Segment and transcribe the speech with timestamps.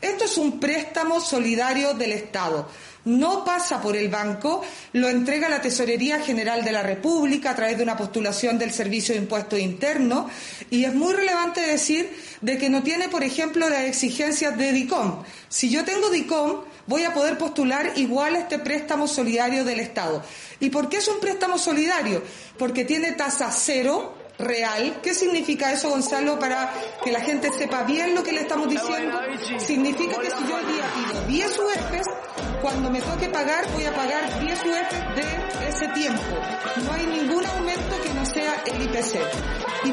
[0.00, 2.68] Esto es un préstamo solidario del Estado
[3.08, 7.78] no pasa por el banco, lo entrega la Tesorería General de la República a través
[7.78, 10.30] de una postulación del Servicio de Impuestos Internos
[10.70, 15.22] y es muy relevante decir de que no tiene, por ejemplo, las exigencias de DICOM.
[15.48, 20.22] Si yo tengo DICOM, voy a poder postular igual este préstamo solidario del Estado.
[20.60, 22.22] ¿Y por qué es un préstamo solidario?
[22.58, 25.00] Porque tiene tasa cero real.
[25.02, 29.20] ¿Qué significa eso, Gonzalo, para que la gente sepa bien lo que le estamos diciendo?
[29.58, 32.08] Significa que si yo hoy día pido 10 UFs,
[32.62, 36.22] cuando me toque pagar, voy a pagar 10 UFs de ese tiempo.
[36.84, 39.16] No hay ningún aumento que no sea el IPC.
[39.84, 39.92] Y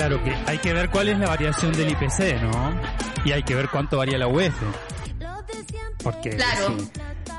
[0.00, 2.74] Claro que hay que ver cuál es la variación del IPC, ¿no?
[3.22, 4.54] Y hay que ver cuánto varía la UEF.
[6.02, 6.74] Porque claro.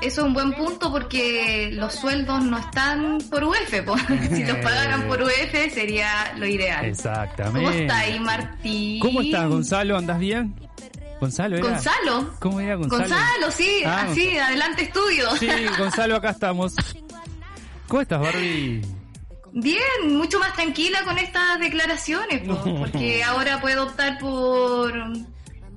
[0.00, 3.56] es un buen punto porque los sueldos no están por UF.
[4.32, 6.84] si los pagaran por UF sería lo ideal.
[6.84, 7.68] Exactamente.
[7.68, 9.00] ¿Cómo está ahí, Martín?
[9.00, 9.98] ¿Cómo estás, Gonzalo?
[9.98, 10.54] ¿Andas bien?
[11.20, 11.68] Gonzalo, ¿era?
[11.68, 12.34] Gonzalo.
[12.38, 13.02] ¿Cómo era Gonzalo?
[13.02, 15.36] Gonzalo, sí, ah, así, adelante estudio.
[15.36, 16.76] Sí, Gonzalo, acá estamos.
[17.88, 19.01] ¿Cómo estás, Barbie?
[19.52, 22.42] Bien, mucho más tranquila con estas declaraciones,
[22.78, 24.92] porque ahora puedo optar por,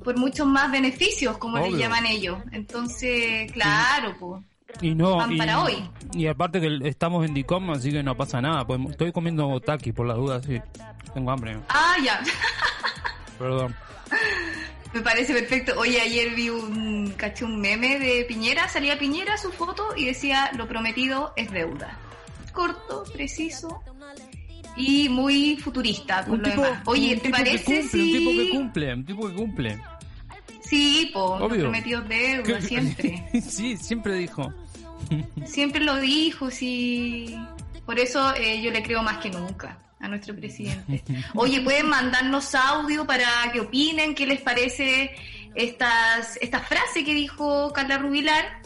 [0.04, 2.38] por muchos más beneficios, como le llaman ellos.
[2.52, 4.44] Entonces, claro, pues.
[4.82, 5.90] Y no, para hoy.
[6.14, 8.66] Y aparte que estamos en DICOM, así que no pasa nada.
[8.66, 10.62] Pues, estoy comiendo taki por las dudas, sí.
[11.14, 11.58] Tengo hambre.
[11.70, 12.22] Ah, ya.
[13.38, 13.76] Perdón.
[14.94, 15.74] Me parece perfecto.
[15.78, 20.52] Oye, ayer vi un, caché un meme de Piñera, salía Piñera su foto y decía,
[20.56, 22.00] lo prometido es deuda
[22.56, 23.84] corto, preciso
[24.76, 26.82] y muy futurista por lo demás.
[26.86, 28.00] Oye, ¿te parece si...
[28.00, 29.82] Un tipo que cumple, un tipo que cumple.
[30.62, 33.24] Sí, po, prometió deuda, siempre.
[33.48, 34.54] sí, siempre dijo.
[35.46, 37.38] siempre lo dijo, sí.
[37.86, 41.04] Por eso eh, yo le creo más que nunca a nuestro presidente.
[41.36, 45.12] Oye, pueden mandarnos audio para que opinen qué les parece
[45.54, 48.65] estas, esta frase que dijo Carla Rubilar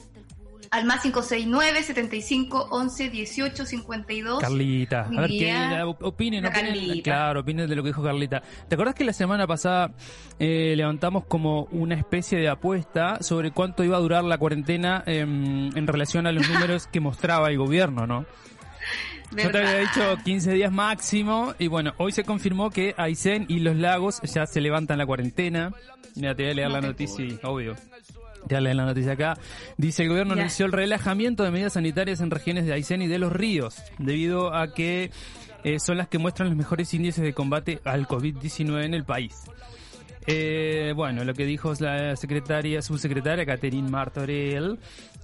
[0.71, 4.41] al más 569 75 11 18 52.
[4.41, 8.41] Carlita, a ver qué opinen, opinen, claro, opinen de lo que dijo Carlita.
[8.67, 9.91] ¿Te acordás que la semana pasada
[10.39, 15.75] eh, levantamos como una especie de apuesta sobre cuánto iba a durar la cuarentena em,
[15.75, 18.25] en relación a los números que mostraba el gobierno, ¿no?
[19.31, 23.59] Yo te había dicho 15 días máximo y bueno, hoy se confirmó que Aysén y
[23.59, 25.71] los lagos ya se levantan la cuarentena.
[26.15, 27.75] Mira, te voy a leer la noticia, obvio.
[28.47, 29.37] Ya leen la noticia acá.
[29.77, 33.19] Dice el gobierno anunció el relajamiento de medidas sanitarias en regiones de Aysén y de
[33.19, 35.11] los ríos, debido a que
[35.63, 39.35] eh, son las que muestran los mejores índices de combate al COVID-19 en el país.
[40.27, 44.77] Eh, bueno, lo que dijo la secretaria, subsecretaria Catherine Martorell,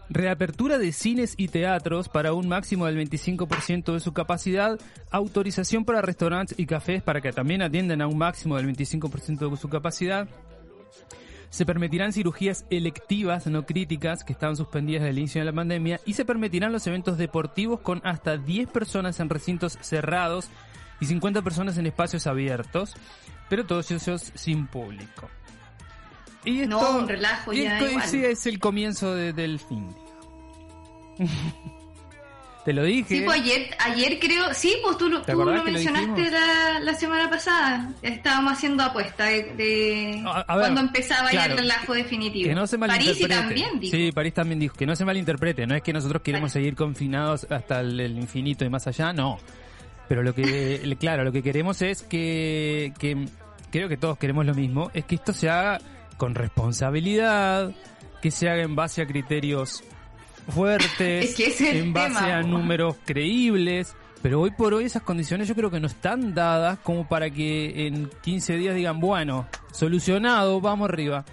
[0.10, 4.80] reapertura de cines y teatros para un máximo del 25% de su capacidad,
[5.12, 9.58] autorización para restaurantes y cafés para que también atiendan a un máximo del 25% de
[9.58, 10.28] su capacidad,
[11.56, 16.02] se permitirán cirugías electivas no críticas que estaban suspendidas desde el inicio de la pandemia
[16.06, 20.50] y se permitirán los eventos deportivos con hasta 10 personas en recintos cerrados
[21.00, 22.94] y 50 personas en espacios abiertos,
[23.48, 25.30] pero todos ellos sin público.
[26.44, 27.80] Y esto, no, un relajo ya.
[27.80, 29.96] es el comienzo del fin.
[32.66, 33.20] Te lo dije.
[33.20, 36.32] Sí, pues ayer, ayer creo, sí, pues tú, tú lo mencionaste
[36.82, 37.92] la, semana pasada.
[38.02, 42.50] Estábamos haciendo apuesta de, cuando empezaba ya el relajo definitivo.
[42.50, 43.96] Que no se París también dijo.
[43.96, 44.76] Sí, París también dijo.
[44.76, 45.68] Que no se malinterprete.
[45.68, 49.38] No es que nosotros queremos seguir confinados hasta el, infinito y más allá, no.
[50.10, 53.28] Pero lo que, claro, lo que queremos es que, que,
[53.72, 55.80] creo que todos queremos lo mismo, es que esto se haga
[56.18, 57.76] con responsabilidad,
[58.24, 59.84] que se haga en base a criterios
[60.50, 63.96] fuertes, en base a números creíbles.
[64.22, 67.86] Pero hoy por hoy esas condiciones yo creo que no están dadas como para que
[67.86, 71.24] en 15 días digan, bueno, solucionado, vamos arriba.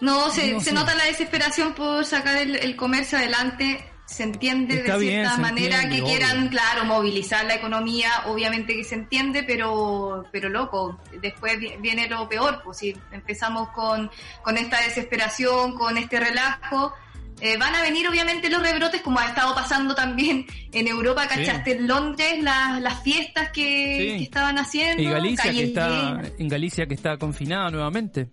[0.00, 3.84] No, se, se nota la desesperación por sacar el, comercio adelante.
[4.06, 9.44] Se entiende de cierta manera que quieran, claro, movilizar la economía, obviamente que se entiende,
[9.44, 14.10] pero, pero loco, después viene lo peor, pues si empezamos con,
[14.42, 16.92] con esta desesperación, con este relajo,
[17.40, 21.72] eh, van a venir obviamente los rebrotes, como ha estado pasando también en Europa, ¿cachaste?
[21.72, 25.02] En Londres, las, fiestas que, estaban haciendo.
[25.02, 28.28] Y Galicia, que está, en Galicia que está confinada nuevamente.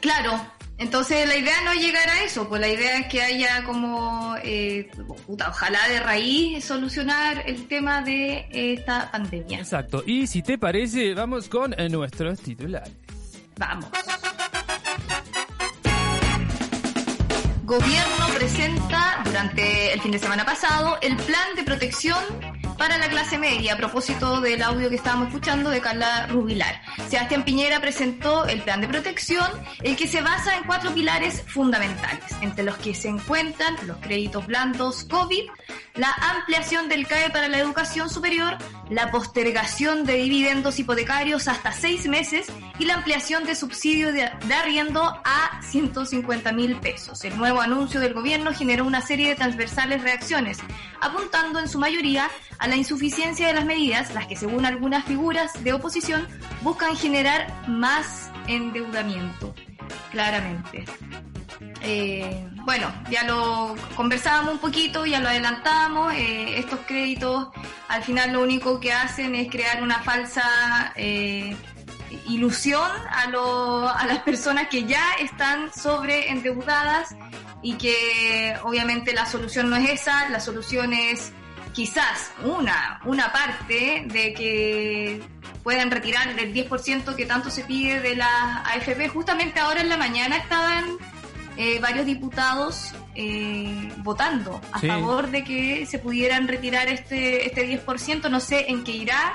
[0.00, 0.40] Claro,
[0.78, 4.34] entonces la idea no es llegar a eso, pues la idea es que haya como,
[4.42, 4.90] eh,
[5.28, 9.58] ojalá de raíz solucionar el tema de esta pandemia.
[9.58, 12.92] Exacto, y si te parece, vamos con nuestros titulares.
[13.56, 13.86] Vamos.
[17.64, 22.18] Gobierno presenta durante el fin de semana pasado el plan de protección
[22.82, 26.82] para la clase media a propósito del audio que estábamos escuchando de Carla Rubilar.
[27.08, 29.46] Sebastián Piñera presentó el plan de protección,
[29.84, 34.48] el que se basa en cuatro pilares fundamentales, entre los que se encuentran los créditos
[34.48, 35.48] blandos COVID,
[35.94, 38.58] la ampliación del CAE para la educación superior,
[38.90, 42.46] la postergación de dividendos hipotecarios hasta seis meses
[42.80, 47.24] y la ampliación de subsidio de, arriendo a 150 mil pesos.
[47.24, 50.58] El nuevo anuncio del gobierno generó una serie de transversales reacciones,
[51.00, 55.62] apuntando en su mayoría a la insuficiencia de las medidas, las que según algunas figuras
[55.62, 56.26] de oposición
[56.62, 59.54] buscan generar más endeudamiento,
[60.10, 60.86] claramente.
[61.82, 66.14] Eh, bueno, ya lo conversábamos un poquito, ya lo adelantamos.
[66.14, 67.48] Eh, estos créditos
[67.88, 71.54] al final lo único que hacen es crear una falsa eh,
[72.26, 73.24] ilusión a,
[73.98, 77.14] a las personas que ya están sobre endeudadas
[77.60, 81.34] y que obviamente la solución no es esa, la solución es
[81.72, 85.22] quizás una, una parte de que
[85.62, 89.08] puedan retirar el 10% que tanto se pide de la AFP.
[89.08, 90.84] Justamente ahora en la mañana estaban
[91.56, 98.30] eh, varios diputados eh, votando a favor de que se pudieran retirar este, este 10%.
[98.30, 99.34] No sé en qué irá,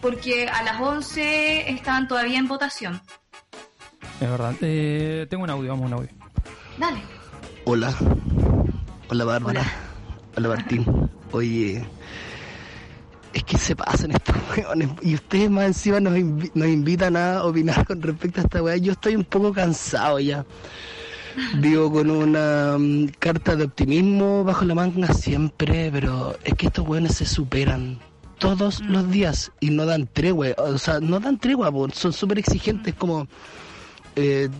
[0.00, 3.00] porque a las 11 estaban todavía en votación.
[4.20, 4.54] Es verdad.
[4.60, 6.10] Eh, tengo un audio, vamos a un audio.
[6.78, 7.00] Dale.
[7.64, 7.94] Hola.
[9.08, 9.64] Hola, Bárbara.
[10.36, 11.10] Hola, Martín.
[11.32, 11.82] Oye,
[13.32, 16.12] es que se pasan estos weones y ustedes más encima nos,
[16.54, 18.76] nos invitan a opinar con respecto a esta weá.
[18.76, 20.44] Yo estoy un poco cansado ya.
[21.54, 26.86] Vivo con una mm, carta de optimismo bajo la manga siempre, pero es que estos
[26.86, 27.98] weones se superan
[28.38, 28.92] todos mm.
[28.92, 30.48] los días y no dan tregua.
[30.58, 33.26] O sea, no dan tregua, son súper exigentes como...
[34.16, 34.50] Eh,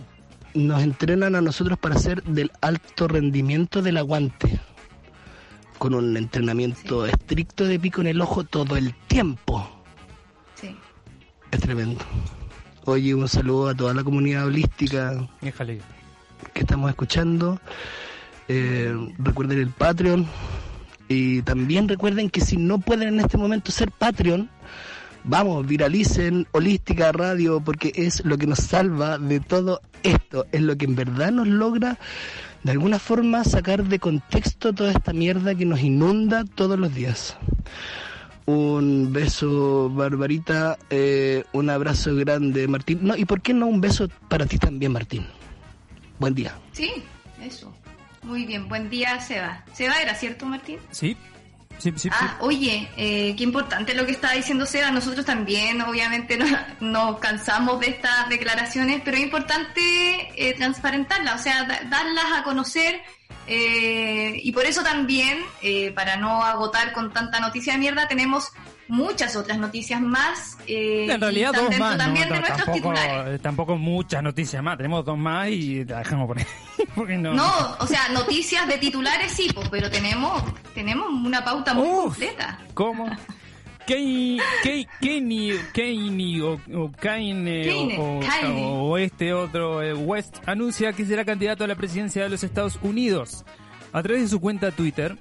[0.55, 4.59] nos entrenan a nosotros para hacer del alto rendimiento del aguante
[5.83, 9.69] con un entrenamiento estricto de pico en el ojo todo el tiempo.
[10.55, 10.73] Sí.
[11.51, 11.99] Es tremendo.
[12.85, 17.59] Oye, un saludo a toda la comunidad holística que estamos escuchando.
[18.47, 20.25] Eh, recuerden el Patreon.
[21.09, 24.49] Y también recuerden que si no pueden en este momento ser Patreon,
[25.25, 30.77] vamos, viralicen Holística Radio porque es lo que nos salva de todo esto, es lo
[30.77, 31.99] que en verdad nos logra
[32.63, 37.37] de alguna forma sacar de contexto toda esta mierda que nos inunda todos los días.
[38.45, 42.99] Un beso, Barbarita, eh, un abrazo grande, Martín.
[43.01, 45.25] No, ¿y por qué no un beso para ti también, Martín?
[46.19, 46.53] Buen día.
[46.73, 46.91] Sí,
[47.41, 47.73] eso.
[48.21, 49.63] Muy bien, buen día, Seba.
[49.73, 50.77] Seba, ¿era cierto, Martín?
[50.91, 51.17] Sí,
[52.11, 54.91] ah, oye, eh, qué importante lo que está diciendo Seba.
[54.91, 56.37] Nosotros también, obviamente,
[56.79, 63.01] nos, cansamos de estas declaraciones, pero es importante eh, transparentarlas, o sea, darlas a conocer.
[63.45, 65.39] Eh, y por eso también,
[65.95, 68.51] para no agotar con tanta noticia de mierda, tenemos
[68.87, 70.57] muchas otras noticias más.
[70.67, 72.93] Eh, en realidad dos más, también de tampoco,
[73.41, 76.45] tampoco muchas noticias más, tenemos dos más y la dejamos por ahí.
[77.17, 77.33] no.
[77.33, 80.43] no, o sea, noticias de titulares sí, pues, pero tenemos
[80.73, 82.59] tenemos una pauta muy completa.
[82.73, 83.09] ¿Cómo?
[83.85, 83.95] O,
[86.73, 86.91] o
[88.45, 92.43] o, o, este otro eh, West anuncia que será candidato a la presidencia de los
[92.43, 93.43] Estados Unidos.
[93.91, 95.17] A través de su cuenta Twitter,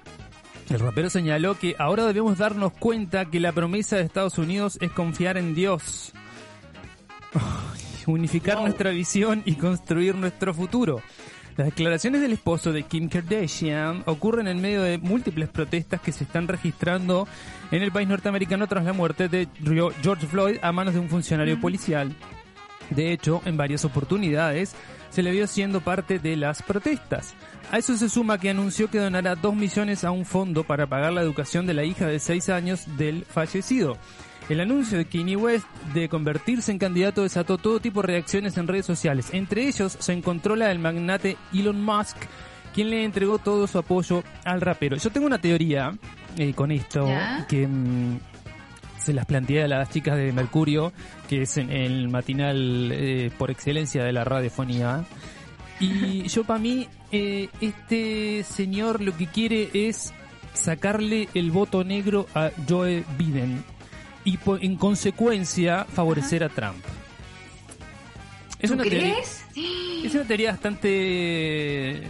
[0.71, 4.91] el rapero señaló que ahora debemos darnos cuenta que la promesa de Estados Unidos es
[4.91, 6.13] confiar en Dios,
[8.07, 11.03] unificar nuestra visión y construir nuestro futuro.
[11.57, 16.25] Las declaraciones del esposo de Kim Kardashian ocurren en medio de múltiples protestas que se
[16.25, 17.29] están registrando
[17.71, 19.49] en el país norteamericano tras la muerte de
[20.03, 22.17] George Floyd a manos de un funcionario policial.
[22.89, 24.75] De hecho, en varias oportunidades
[25.13, 27.35] se le vio siendo parte de las protestas.
[27.71, 31.13] A eso se suma que anunció que donará 2 millones a un fondo para pagar
[31.13, 33.99] la educación de la hija de 6 años del fallecido.
[34.49, 38.67] El anuncio de Kanye West de convertirse en candidato desató todo tipo de reacciones en
[38.67, 39.29] redes sociales.
[39.33, 42.17] Entre ellos se encontró la del magnate Elon Musk,
[42.75, 44.97] quien le entregó todo su apoyo al rapero.
[44.97, 45.95] Yo tengo una teoría
[46.37, 47.07] eh, con esto
[47.49, 48.19] que mm,
[49.03, 50.93] se las planteé a las chicas de Mercurio,
[51.29, 55.05] que es el matinal eh, por excelencia de la radiofonía.
[55.81, 60.13] Y yo para mí, eh, este señor lo que quiere es
[60.55, 63.65] sacarle el voto negro a Joe Biden
[64.25, 66.85] y en consecuencia favorecer a Trump.
[68.61, 69.17] Es una Teoría,
[70.05, 72.03] es una teoría bastante...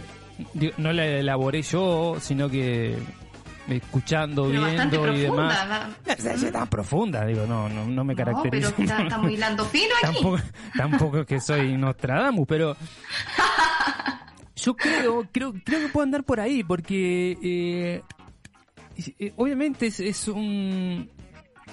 [0.77, 2.95] No la elaboré yo, sino que
[3.67, 5.89] escuchando, viendo y demás.
[6.05, 8.69] Es tan profunda, digo, no, no, no me caracteriza.
[8.69, 10.15] No, pero está, muy hilando fino aquí.
[10.15, 10.39] Tampoco,
[10.75, 12.75] tampoco es que soy Nostradamus, pero
[14.55, 18.01] yo creo, creo, creo que puedo andar por ahí, porque eh,
[19.19, 21.09] eh, obviamente es, un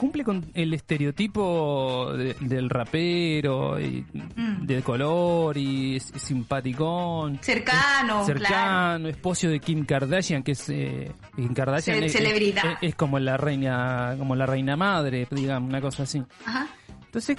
[0.00, 4.64] cumple con el estereotipo del rapero y mm.
[4.64, 11.52] de color y es, simpaticón cercano cercano esposo de Kim Kardashian que es eh, Kim
[11.52, 16.22] Kardashian es, celebridad es, como la reina como la reina madre digamos una cosa así
[16.46, 16.66] Ajá.
[17.04, 17.36] entonces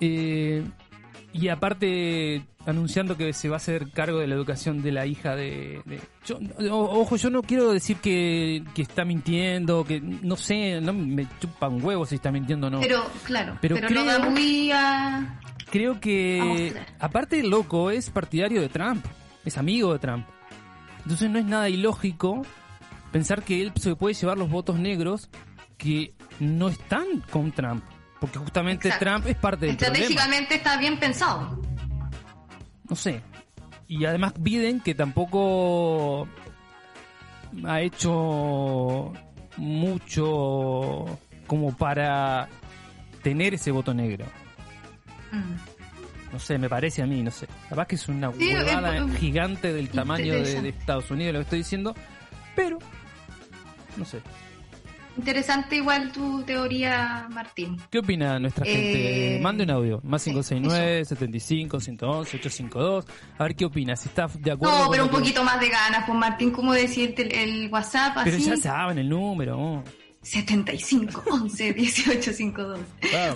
[0.00, 0.64] eh,
[1.34, 5.34] y aparte anunciando que se va a hacer cargo de la educación de la hija
[5.34, 5.82] de...
[6.70, 11.84] ojo, yo no quiero decir que, está mintiendo, que no sé, no me chupa un
[11.84, 12.80] huevo si está mintiendo o no.
[12.80, 14.70] Pero, claro, pero, creo, muy
[15.70, 19.04] Creo que, aparte el loco, es partidario de Trump,
[19.44, 20.26] es amigo de Trump.
[21.02, 22.42] Entonces no es nada ilógico
[23.10, 25.28] pensar que él se puede llevar los votos negros
[25.76, 27.82] que no están con Trump.
[28.24, 31.60] Porque justamente Trump es parte del Estratégicamente está bien pensado.
[32.88, 33.20] No sé.
[33.86, 36.26] Y además Biden, que tampoco
[37.66, 39.12] ha hecho
[39.58, 42.48] mucho como para
[43.22, 44.24] tener ese voto negro.
[45.30, 46.32] Mm.
[46.32, 47.46] No sé, me parece a mí, no sé.
[47.68, 51.94] Capaz que es una huevada gigante del tamaño de Estados Unidos lo que estoy diciendo,
[52.56, 52.78] pero
[53.98, 54.22] no sé.
[55.16, 57.76] Interesante igual tu teoría, Martín.
[57.90, 59.36] ¿Qué opina nuestra gente?
[59.36, 63.04] Eh, Mande un audio, más 569 75 111 852.
[63.38, 64.84] A ver qué opina, si está de acuerdo.
[64.84, 68.30] No, pero un poquito más de ganas, pues Martín, ¿cómo decirte el, WhatsApp así?
[68.30, 69.84] Pero ya saben el número.
[70.22, 72.80] 75 11 18 52.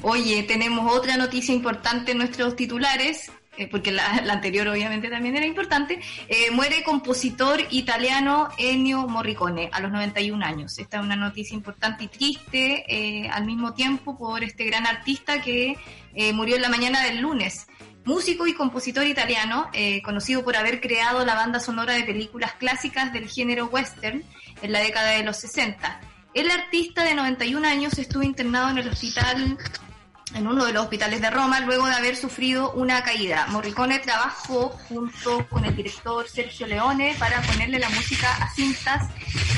[0.02, 3.30] Oye, tenemos otra noticia importante en nuestros titulares.
[3.58, 9.80] Eh, porque la, anterior obviamente también era importante, eh, muere compositor italiano Ennio Morricone a
[9.80, 10.78] los 91 años.
[10.78, 15.42] Esta es una noticia importante y triste eh, al mismo tiempo por este gran artista
[15.42, 15.76] que
[16.34, 17.68] murió en la mañana del lunes.
[18.04, 19.70] Músico y compositor italiano,
[20.02, 24.24] conocido por haber creado la banda sonora de películas clásicas del género western
[24.62, 26.00] en la década de los 60.
[26.34, 29.58] El artista de 91 años estuvo internado en el hospital
[30.34, 33.46] en uno de los hospitales de Roma luego de haber sufrido una caída.
[33.48, 39.10] Morricone trabajó junto con el director Sergio Leone para ponerle la música a cintas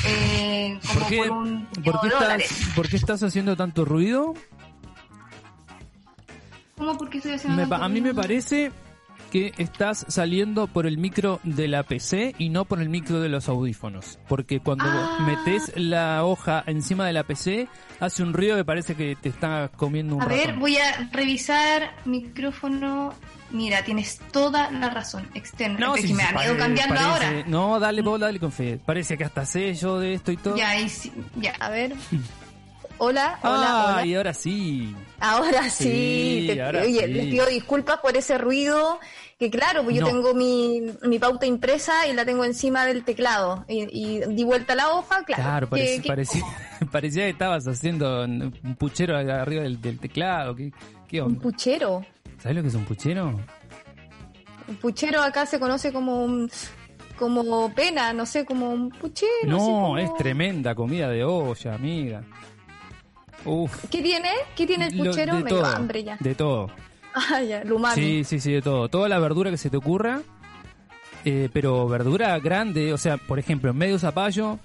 [0.06, 2.42] eh, como ¿Por, un ¿por qué, estás,
[2.74, 4.34] ¿Por qué estás haciendo tanto ruido?
[6.76, 6.96] ¿Cómo?
[6.96, 8.72] ¿Por qué estoy haciendo tanto A mí me parece
[9.30, 13.28] que estás saliendo por el micro de la PC y no por el micro de
[13.28, 14.18] los audífonos.
[14.28, 15.18] Porque cuando ah.
[15.26, 17.68] metes la hoja encima de la PC,
[18.00, 21.94] hace un ruido que parece que te está comiendo un A ver, voy a revisar
[22.04, 23.14] micrófono.
[23.50, 25.28] Mira, tienes toda la razón.
[25.34, 25.78] Externo.
[25.78, 27.44] No, si me han ido cambiando ahora.
[27.46, 28.78] No, dale vos, dale con fe.
[28.84, 30.56] Parece que hasta sé yo de esto y todo.
[30.56, 30.74] Ya,
[31.36, 31.94] ya, a ver.
[33.02, 34.94] Hola, hola, ah, y ahora sí.
[35.20, 36.50] Ahora sí.
[36.50, 39.00] oye, les pido disculpas por ese ruido,
[39.38, 43.64] que claro, pues yo tengo mi, mi, pauta impresa y la tengo encima del teclado.
[43.68, 45.42] Y, di vuelta la hoja, claro.
[45.42, 46.44] Claro, parecía,
[46.92, 50.54] parecía, que estabas haciendo un puchero arriba del, teclado.
[50.54, 50.70] ¿Qué,
[51.08, 52.04] qué ¿Un puchero?
[52.38, 53.40] ¿Sabes lo que es un puchero?
[54.68, 56.50] Un puchero acá se conoce como un
[57.18, 59.30] como pena, no sé, como un puchero.
[59.46, 62.22] No, es tremenda comida de olla, amiga.
[63.90, 64.30] ¿Qué tiene?
[64.54, 65.34] ¿Qué tiene el puchero?
[65.34, 66.16] Me todo, hambre ya.
[66.20, 66.70] De todo.
[67.14, 67.62] Ah, ya.
[67.94, 68.88] Sí, sí, sí, de todo.
[68.88, 70.20] Toda la verdura que se te ocurra,
[71.24, 74.58] eh, pero verdura grande, o sea, por ejemplo, medio zapallo,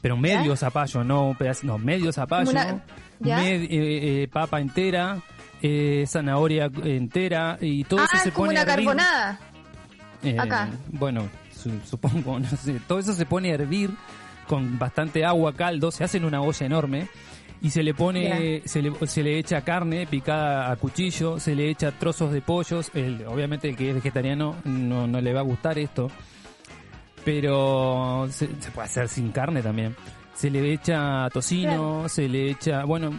[0.00, 2.52] pero medio zapallo, no no, medio zapallo,
[3.24, 5.20] eh, eh, papa entera,
[6.06, 9.40] zanahoria entera, y todo eso ah, se como pone una carbonada.
[10.38, 10.68] Acá.
[10.88, 11.28] Bueno,
[11.84, 13.90] supongo, no sé, todo eso se pone a hervir
[14.46, 17.08] con bastante agua, caldo, se hace en una olla enorme
[17.60, 21.70] y se le pone, se le, se le echa carne picada a cuchillo, se le
[21.70, 25.44] echa trozos de pollos, el, obviamente el que es vegetariano no, no le va a
[25.44, 26.10] gustar esto,
[27.24, 29.96] pero se, puede hacer sin carne también.
[30.34, 33.12] Se le echa tocino, se le echa, bueno,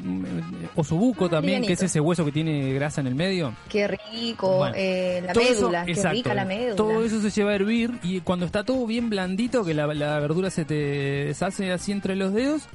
[0.76, 3.54] osobuco también, que es ese hueso que tiene grasa en el medio.
[3.68, 6.78] Qué rico, eh, la médula, qué rica la médula.
[6.78, 10.18] Todo eso se lleva a hervir y cuando está todo bien blandito, que la, la
[10.22, 10.76] verdura se te
[11.26, 12.70] deshace así entre los dedos,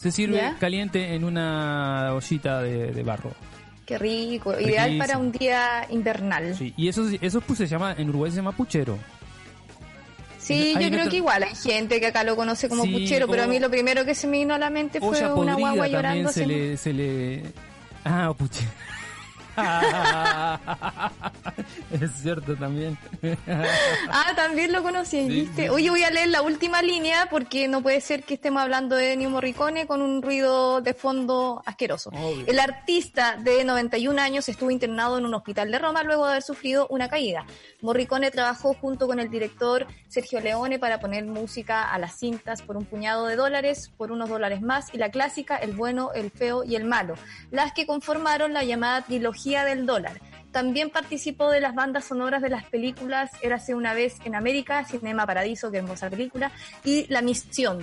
[0.00, 3.32] se sirve caliente en una ollita de, barro.
[3.84, 6.56] Qué rico, ideal para un día invernal.
[6.56, 8.98] Sí, y eso, eso pues se llama, en Uruguay se llama puchero.
[10.38, 13.46] Sí, yo creo que igual hay gente que acá lo conoce como puchero, pero a
[13.46, 16.32] mí lo primero que se me vino a la mente fue una guagua llorando.
[16.32, 17.42] Se le, se le...
[18.04, 18.70] Ah, puchero.
[21.90, 22.98] es cierto también.
[23.46, 25.70] ah, también lo conocí, ¿viste?
[25.70, 29.12] Oye, voy a leer la última línea porque no puede ser que estemos hablando de
[29.12, 32.10] Ennio Morricone con un ruido de fondo asqueroso.
[32.46, 36.42] El artista de 91 años estuvo internado en un hospital de Roma luego de haber
[36.42, 37.46] sufrido una caída.
[37.80, 42.76] Morricone trabajó junto con el director Sergio Leone para poner música a las cintas por
[42.76, 46.64] un puñado de dólares, por unos dólares más, y la clásica El bueno, el feo
[46.64, 47.14] y el malo,
[47.50, 50.20] las que conformaron la llamada trilogía del dólar.
[50.52, 55.26] También participó de las bandas sonoras de las películas Érase una vez en América, Cinema
[55.26, 56.50] Paradiso, que hermosa película,
[56.84, 57.78] y La Misión,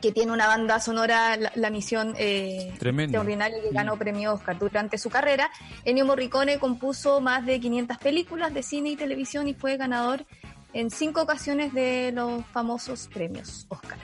[0.00, 5.10] que tiene una banda sonora, La, Misión eh, extraordinaria, que ganó premio Oscar durante su
[5.10, 5.50] carrera.
[5.84, 10.24] Ennio Morricone compuso más de 500 películas de cine y televisión y fue ganador
[10.72, 13.98] en cinco ocasiones de los famosos premios Oscar.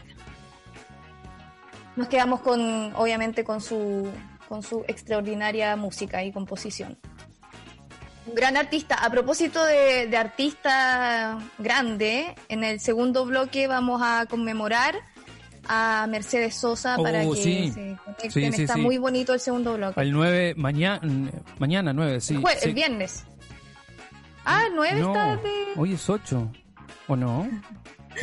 [1.95, 4.11] Nos quedamos con, obviamente, con su,
[4.49, 6.99] con su extraordinaria música y composición.
[8.26, 8.97] Un gran artista.
[8.97, 14.97] A propósito de, artista grande, en el segundo bloque vamos a conmemorar
[15.68, 18.54] a Mercedes Sosa para oh, que se conecten.
[18.54, 20.00] Está muy bonito el segundo bloque.
[20.00, 21.00] El 9, mañana,
[21.59, 22.40] mañana 9, sí.
[22.62, 23.25] El viernes.
[24.45, 25.50] Ah, el 9 está de...
[25.76, 26.52] Hoy es 8,
[27.09, 27.49] ¿o no?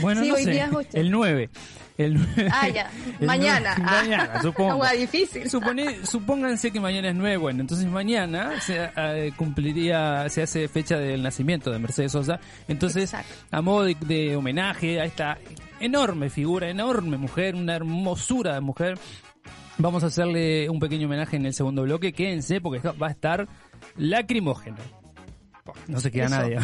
[0.02, 0.70] Bueno, no sé.
[0.94, 1.50] El 9.
[1.98, 2.92] El 9, ah, ya.
[3.22, 3.76] mañana.
[3.82, 4.84] mañana, supongo.
[4.98, 5.50] difícil.
[5.50, 7.38] Supone, supónganse que mañana es 9.
[7.38, 12.40] Bueno, entonces mañana se eh, cumpliría, se hace fecha del nacimiento de Mercedes Sosa.
[12.68, 13.14] Entonces,
[13.52, 15.38] a modo de, homenaje a esta
[15.80, 18.98] enorme figura, enorme mujer, una hermosura de mujer,
[19.78, 22.14] vamos a hacerle un pequeño homenaje en el segundo bloque.
[22.14, 23.48] Quédense porque va a estar
[23.98, 24.78] lacrimógeno.
[25.88, 26.60] No se queda nadie.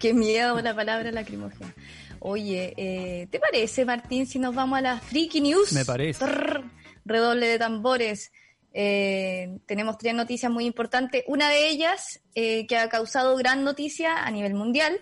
[0.00, 1.69] Qué miedo la palabra lacrimógena.
[2.22, 5.72] Oye, eh, ¿te parece, Martín, si nos vamos a la Freaky News?
[5.72, 6.24] Me parece.
[7.06, 8.30] redoble de tambores.
[8.74, 11.24] Eh, tenemos tres noticias muy importantes.
[11.26, 15.00] Una de ellas, eh, que ha causado gran noticia a nivel mundial,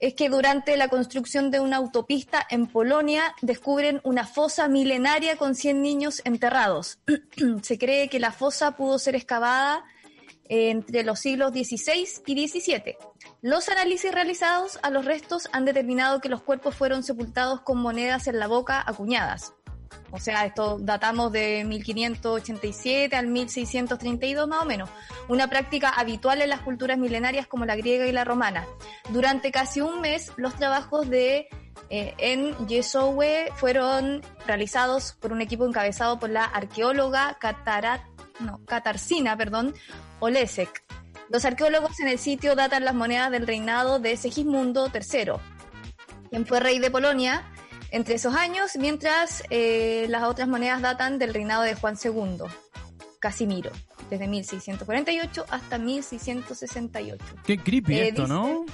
[0.00, 5.54] es que durante la construcción de una autopista en Polonia descubren una fosa milenaria con
[5.54, 6.98] 100 niños enterrados.
[7.62, 9.84] Se cree que la fosa pudo ser excavada
[10.48, 12.96] entre los siglos XVI y XVII.
[13.42, 18.26] Los análisis realizados a los restos han determinado que los cuerpos fueron sepultados con monedas
[18.26, 19.54] en la boca acuñadas.
[20.10, 24.88] O sea, esto datamos de 1587 al 1632 más o menos,
[25.28, 28.66] una práctica habitual en las culturas milenarias como la griega y la romana.
[29.10, 31.48] Durante casi un mes, los trabajos de
[31.90, 38.00] eh, en Yesowe fueron realizados por un equipo encabezado por la arqueóloga Catarat
[38.40, 39.74] no, Katarzyna, perdón,
[40.20, 40.84] Olesek.
[41.30, 45.32] Los arqueólogos en el sitio datan las monedas del reinado de Segismundo III,
[46.30, 47.44] quien fue rey de Polonia
[47.90, 52.44] entre esos años, mientras eh, las otras monedas datan del reinado de Juan II,
[53.18, 53.70] Casimiro,
[54.10, 57.24] desde 1648 hasta 1668.
[57.44, 58.64] Qué creepy eh, esto, ¿no?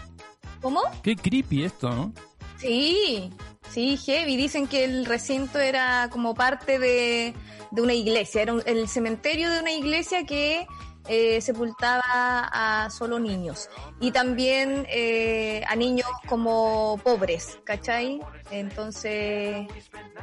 [0.61, 0.81] ¿Cómo?
[1.03, 2.13] Qué creepy esto, ¿no?
[2.57, 3.31] Sí,
[3.71, 4.37] sí, heavy.
[4.37, 7.35] Dicen que el recinto era como parte de,
[7.71, 10.67] de una iglesia, era el cementerio de una iglesia que
[11.09, 13.69] eh, sepultaba a solo niños
[14.01, 18.21] y también eh, a niños como pobres, ¿cachai?
[18.51, 19.67] Entonces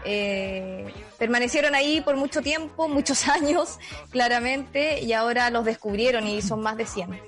[0.05, 6.61] eh, permanecieron ahí por mucho tiempo, muchos años, claramente, y ahora los descubrieron y son
[6.61, 7.21] más de 100.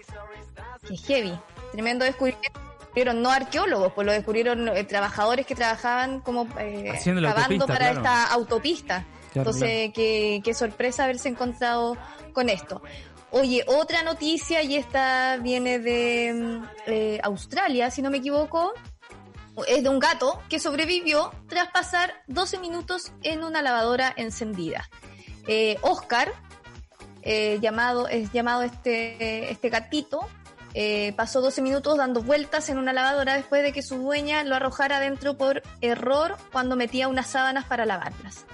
[0.87, 1.39] Qué heavy,
[1.71, 2.63] tremendo descubrimiento
[3.15, 6.93] no arqueólogos, pues lo descubrieron trabajadores que trabajaban como eh,
[7.67, 9.05] para esta autopista.
[9.33, 11.97] Entonces, qué, qué, sorpresa haberse encontrado
[12.33, 12.83] con esto.
[13.35, 18.75] Oye, otra noticia, y esta viene de mm, eh, Australia, si no me equivoco,
[19.67, 24.87] es de un gato que sobrevivió tras pasar 12 minutos en una lavadora encendida.
[25.47, 26.31] Eh, Oscar,
[27.23, 30.27] eh, llamado, es llamado este, este gatito,
[31.15, 34.99] pasó 12 minutos dando vueltas en una lavadora después de que su dueña lo arrojara
[34.99, 38.45] dentro por error cuando metía unas sábanas para lavarlas.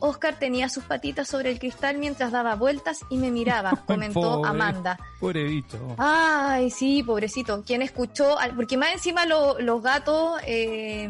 [0.00, 4.98] Oscar tenía sus patitas sobre el cristal mientras daba vueltas y me miraba, comentó Amanda.
[5.20, 5.78] Pobrecito.
[5.98, 7.62] Ay, sí, pobrecito.
[7.66, 8.36] ¿Quién escuchó?
[8.56, 11.08] Porque más encima los gatos eh,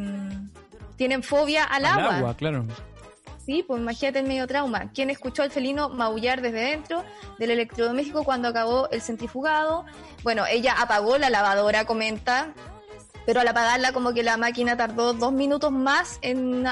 [0.97, 2.17] tienen fobia al, al agua.
[2.17, 2.37] agua.
[2.37, 2.65] claro.
[3.49, 4.91] Sí, pues imagínate el medio trauma.
[4.93, 7.03] ¿Quién escuchó al felino maullar desde dentro
[7.39, 9.87] del electrodoméstico cuando acabó el centrifugado?
[10.23, 12.53] Bueno, ella apagó la lavadora, comenta,
[13.29, 16.65] pero al apagarla como que la máquina tardó dos minutos más en,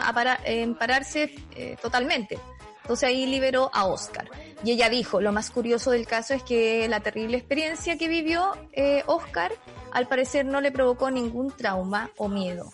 [0.46, 2.38] en pararse eh, totalmente.
[2.80, 4.26] Entonces ahí liberó a Oscar.
[4.64, 8.52] Y ella dijo, lo más curioso del caso es que la terrible experiencia que vivió
[8.72, 9.52] eh, Oscar
[9.92, 12.72] al parecer no le provocó ningún trauma o miedo.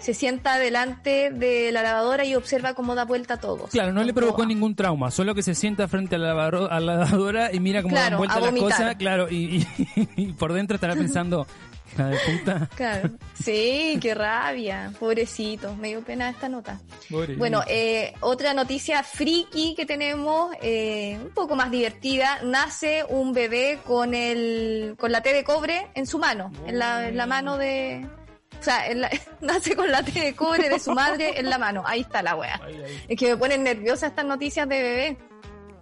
[0.00, 3.66] se sienta delante de la lavadora y observa cómo da vuelta todo.
[3.66, 6.34] Claro, no le provocó ningún trauma, solo que se sienta frente a la,
[6.80, 9.64] lavadora y mira cómo dan vuelta las cosas, claro, y,
[10.36, 11.46] por dentro estará pensando,
[11.96, 12.68] de puta.
[12.76, 13.10] Claro.
[13.34, 14.92] Sí, qué rabia.
[14.98, 15.74] Pobrecito.
[15.76, 16.80] Me dio pena esta nota.
[17.36, 22.40] Bueno, eh, otra noticia friki que tenemos, eh, un poco más divertida.
[22.42, 26.50] Nace un bebé con el, con la T de cobre en su mano.
[26.66, 28.06] En la, en la mano de,
[28.62, 28.84] o sea,
[29.40, 31.82] nace con la T de cobre de su madre en la mano.
[31.84, 32.60] Ahí está la wea.
[33.08, 35.16] Es que me ponen nerviosa estas noticias de bebé.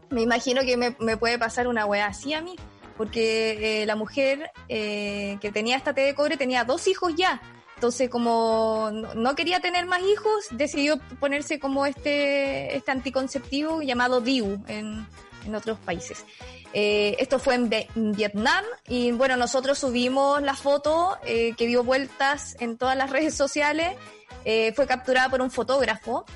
[0.08, 2.56] Me imagino que me, puede pasar una wea así a mí.
[3.00, 7.40] Porque eh, la mujer eh, que tenía esta T de cobre tenía dos hijos ya.
[7.76, 14.62] Entonces, como no quería tener más hijos, decidió ponerse como este, este anticonceptivo llamado DIU
[14.68, 15.06] en,
[15.46, 16.26] en otros países.
[16.74, 22.54] Eh, esto fue en, Vietnam y bueno, nosotros subimos la foto eh, que dio vueltas
[22.60, 23.96] en todas las redes sociales.
[24.44, 26.26] Eh, fue capturada por un fotógrafo.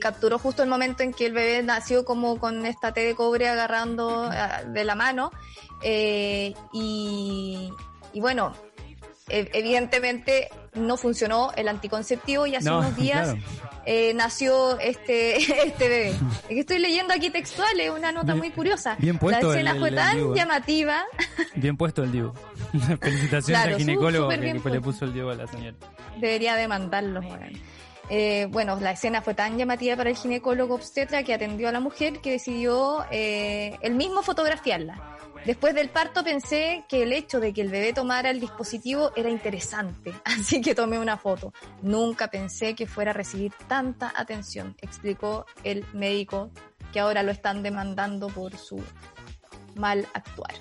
[0.00, 3.48] Capturó justo el momento en que el bebé nació como con esta T de cobre
[3.48, 4.30] agarrando
[4.68, 5.30] de la mano.
[5.82, 6.54] y,
[8.12, 8.54] y bueno,
[9.28, 13.34] e, evidentemente no funcionó el anticonceptivo y hace unos días
[13.84, 16.14] eh, nació este, este bebé.
[16.48, 18.96] Estoy leyendo aquí textuales, una nota muy curiosa.
[18.98, 20.24] Bien puesto La escena fue tan ¿eh?
[20.34, 21.04] llamativa.
[21.54, 22.34] Bien puesto el Divo.
[23.00, 25.76] Felicitaciones al ginecólogo que, le puso el Divo a la señora.
[26.18, 27.20] Debería demandarlo.
[28.14, 31.80] Eh, bueno, la escena fue tan llamativa para el ginecólogo obstetra que atendió a la
[31.80, 35.16] mujer que decidió eh, él mismo fotografiarla.
[35.46, 39.30] Después del parto pensé que el hecho de que el bebé tomara el dispositivo era
[39.30, 41.54] interesante, así que tomé una foto.
[41.80, 46.50] Nunca pensé que fuera a recibir tanta atención, explicó el médico
[46.92, 48.78] que ahora lo están demandando por su
[49.74, 50.52] mal actuar.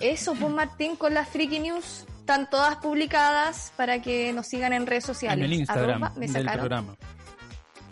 [0.00, 4.86] Eso, pues Martín, con las Freaky News, están todas publicadas para que nos sigan en
[4.86, 5.38] redes sociales.
[5.38, 6.94] En el Instagram del programa.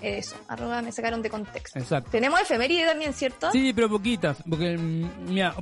[0.02, 1.78] Eso, arroba me sacaron de contexto.
[1.78, 2.10] Exacto.
[2.10, 3.50] Tenemos efeméride también, ¿cierto?
[3.50, 5.54] Sí, pero poquitas, porque mm, mira,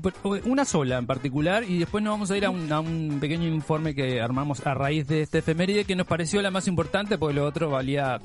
[0.45, 4.21] una sola en particular y después nos vamos a ir a un, pequeño informe que
[4.21, 7.71] armamos a raíz de este efeméride que nos pareció la más importante porque lo otro
[7.71, 8.21] valía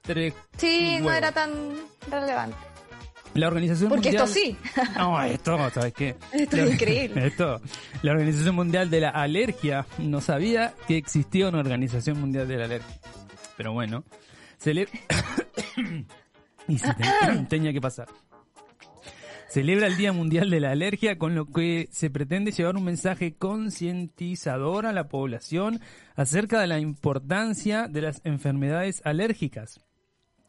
[0.00, 0.32] tres.
[0.56, 1.50] Sí, no era tan
[2.10, 2.56] relevante.
[3.34, 4.28] La Organización Porque Mundial...
[4.28, 4.56] esto sí.
[4.96, 6.16] No, esto, ¿sabes qué?
[6.32, 7.26] Esto es increíble.
[7.26, 7.60] Esto.
[8.02, 12.64] La Organización Mundial de la Alergia no sabía que existía una Organización Mundial de la
[12.64, 12.96] Alergia.
[13.56, 14.04] Pero bueno,
[14.58, 14.92] Celebra...
[16.68, 16.88] y se
[17.48, 18.08] tenía que pasar.
[19.48, 23.34] Celebra el Día Mundial de la Alergia, con lo que se pretende llevar un mensaje
[23.34, 25.80] concientizador a la población
[26.14, 29.80] acerca de la importancia de las enfermedades alérgicas.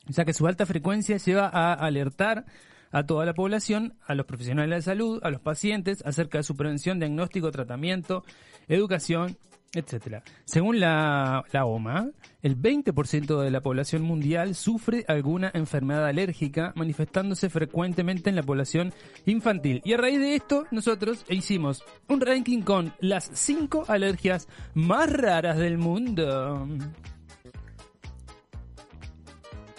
[0.08, 2.46] O sea que su alta frecuencia lleva a alertar
[2.92, 6.56] a toda la población, a los profesionales de salud, a los pacientes, acerca de su
[6.56, 8.24] prevención, diagnóstico, tratamiento,
[8.68, 9.38] educación
[9.74, 10.24] etcétera.
[10.46, 12.10] Según la, la OMA,
[12.42, 18.94] el 20% de la población mundial sufre alguna enfermedad alérgica, manifestándose frecuentemente en la población
[19.26, 19.82] infantil.
[19.86, 25.58] Y a raíz de esto, nosotros hicimos un ranking con las 5 alergias más raras
[25.58, 26.68] del mundo.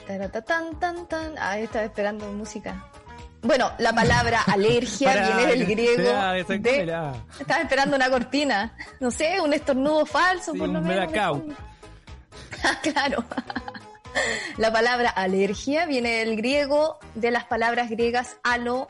[0.06, 1.34] Tan, tan, tan.
[1.38, 2.91] Ah, estaba esperando música.
[3.42, 6.02] Bueno, la palabra alergia viene del griego.
[7.38, 8.76] estaba esperando una cortina.
[9.00, 11.12] No sé, un estornudo falso, por lo menos.
[12.82, 13.24] claro.
[14.58, 18.86] La palabra alergia viene del griego de las palabras griegas alo,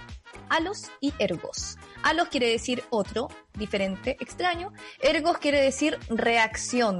[0.48, 1.78] alos y ergos.
[2.02, 4.72] Alos quiere decir otro, diferente, extraño.
[5.00, 6.98] Ergos quiere decir reacción.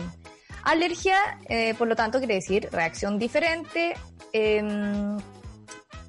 [0.62, 3.94] Alergia, eh, por lo tanto, quiere decir reacción diferente.
[4.32, 4.62] Eh,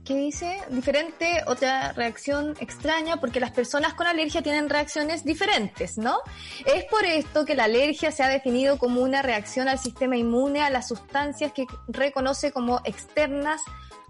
[0.06, 0.60] ¿Qué dice?
[0.70, 6.20] Diferente, otra reacción extraña, porque las personas con alergia tienen reacciones diferentes, ¿no?
[6.66, 10.62] Es por esto que la alergia se ha definido como una reacción al sistema inmune
[10.62, 13.62] a las sustancias que reconoce como externas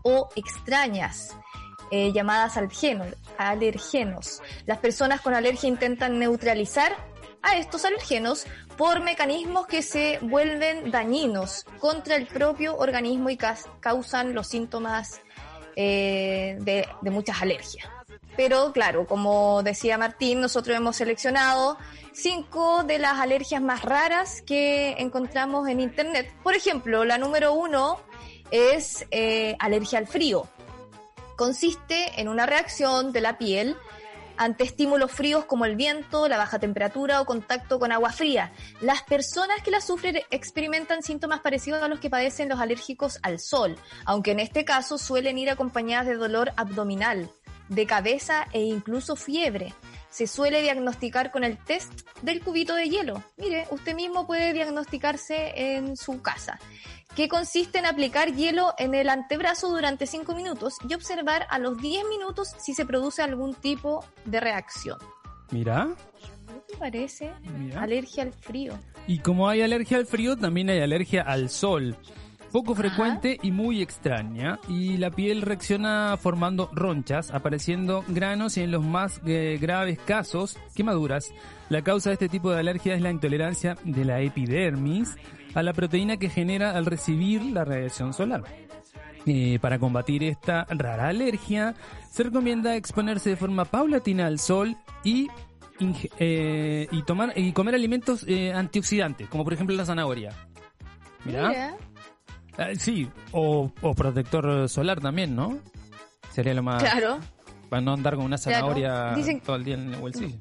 [0.02, 1.36] o extrañas.
[1.92, 2.58] Eh, llamadas
[3.38, 4.42] alergenos.
[4.66, 6.96] Las personas con alergia intentan neutralizar
[7.44, 14.34] a estos alergenos por mecanismos que se vuelven dañinos contra el propio organismo y causan
[14.34, 15.22] los síntomas
[15.76, 17.88] eh, de, muchas alergias.
[18.36, 21.78] Pero claro, como decía Martín, nosotros hemos seleccionado
[22.14, 26.34] cinco de las alergias más raras que encontramos en Internet.
[26.42, 28.00] Por ejemplo, la número uno
[28.50, 30.48] es eh, alergia al frío.
[31.36, 33.76] Consiste en una reacción de la piel
[34.38, 38.52] ante estímulos fríos como el viento, la baja temperatura o contacto con agua fría.
[38.82, 43.40] Las personas que la sufren experimentan síntomas parecidos a los que padecen los alérgicos al
[43.40, 47.30] sol, aunque en este caso suelen ir acompañadas de dolor abdominal,
[47.70, 49.74] de cabeza e incluso fiebre.
[50.10, 51.92] Se suele diagnosticar con el test
[52.22, 53.24] del cubito de hielo.
[53.38, 56.60] Mire, usted mismo puede diagnosticarse en su casa,
[57.16, 61.78] que consiste en aplicar hielo en el antebrazo durante 5 minutos y observar a los
[61.78, 64.98] 10 minutos si se produce algún tipo de reacción.
[65.52, 65.90] Mira.
[66.48, 67.32] ¿Qué te parece?
[67.78, 68.74] Alergia al frío.
[69.08, 71.96] Y como hay alergia al frío, también hay alergia al sol
[72.54, 78.70] poco frecuente y muy extraña, y la piel reacciona formando ronchas, apareciendo granos y en
[78.70, 81.34] los más eh, graves casos, quemaduras.
[81.70, 85.16] La causa de este tipo de alergia es la intolerancia de la epidermis
[85.54, 88.44] a la proteína que genera al recibir la radiación solar.
[89.26, 91.76] Eh, para combatir esta rara alergia,
[92.12, 95.28] se recomienda exponerse de forma paulatina al sol y
[96.20, 100.32] eh, y tomar y comer alimentos antioxidantes, como por ejemplo la zanahoria.
[101.26, 101.76] Mira.
[102.58, 105.58] Ah, sí, o, protector solar también, ¿no?
[106.32, 106.84] Sería lo más...
[106.84, 107.20] Claro.
[107.70, 110.38] Para no andar con una zanahoria todo el día en el bolsillo.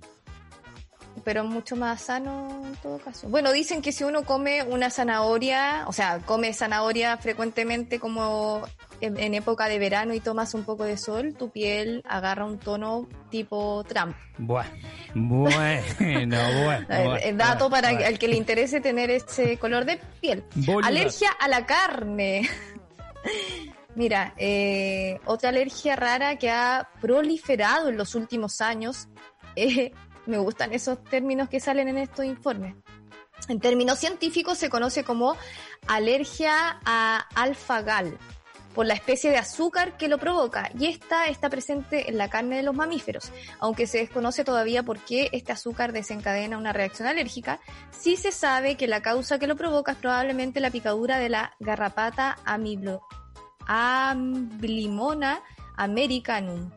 [1.24, 3.28] Pero mucho más sano en todo caso.
[3.28, 8.62] Bueno, dicen que si uno come una zanahoria, o sea, come zanahoria frecuentemente como
[9.00, 13.08] en, época de verano y tomas un poco de sol, tu piel agarra un tono
[13.30, 14.16] tipo Trump.
[14.38, 14.70] Bueno,
[15.14, 17.36] bueno, bueno.
[17.36, 20.44] Dato para el que le interese tener ese color de piel.
[20.82, 22.48] Alergia a la carne.
[23.94, 29.08] Mira, eh, otra alergia rara que ha proliferado en los últimos años,
[29.54, 29.92] eh,
[30.26, 32.74] me gustan esos términos que salen en estos informes.
[33.48, 35.36] En términos científicos se conoce como
[35.88, 38.18] alergia a alfagal
[38.74, 42.56] por la especie de azúcar que lo provoca y esta está presente en la carne
[42.56, 43.32] de los mamíferos.
[43.58, 48.76] Aunque se desconoce todavía por qué este azúcar desencadena una reacción alérgica, sí se sabe
[48.76, 53.02] que la causa que lo provoca es probablemente la picadura de la garrapata amiblo,
[53.66, 55.42] Amblimona
[55.76, 56.70] americanum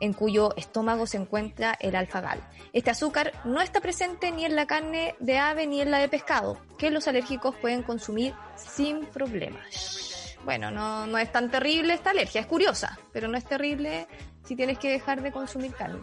[0.00, 2.40] en cuyo estómago se encuentra el alfagal.
[2.72, 6.08] Este azúcar no está presente ni en la carne de ave ni en la de
[6.08, 10.04] pescado, que los alérgicos pueden consumir sin problemas
[10.44, 14.06] bueno, no, no es tan terrible esta alergia, es curiosa, pero no es terrible
[14.44, 16.00] si tienes que dejar de consumir carne.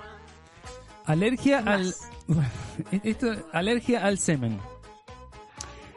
[1.06, 1.94] Alergia al
[3.04, 4.60] esto, alergia al semen.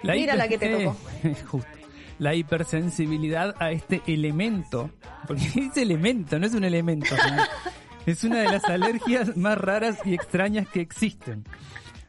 [0.03, 0.97] Mira la que te tocó.
[1.51, 1.69] justo.
[2.19, 4.91] La hipersensibilidad a este elemento,
[5.27, 7.15] porque es elemento, no es un elemento.
[8.07, 11.45] Es una de las alergias más raras y extrañas que existen.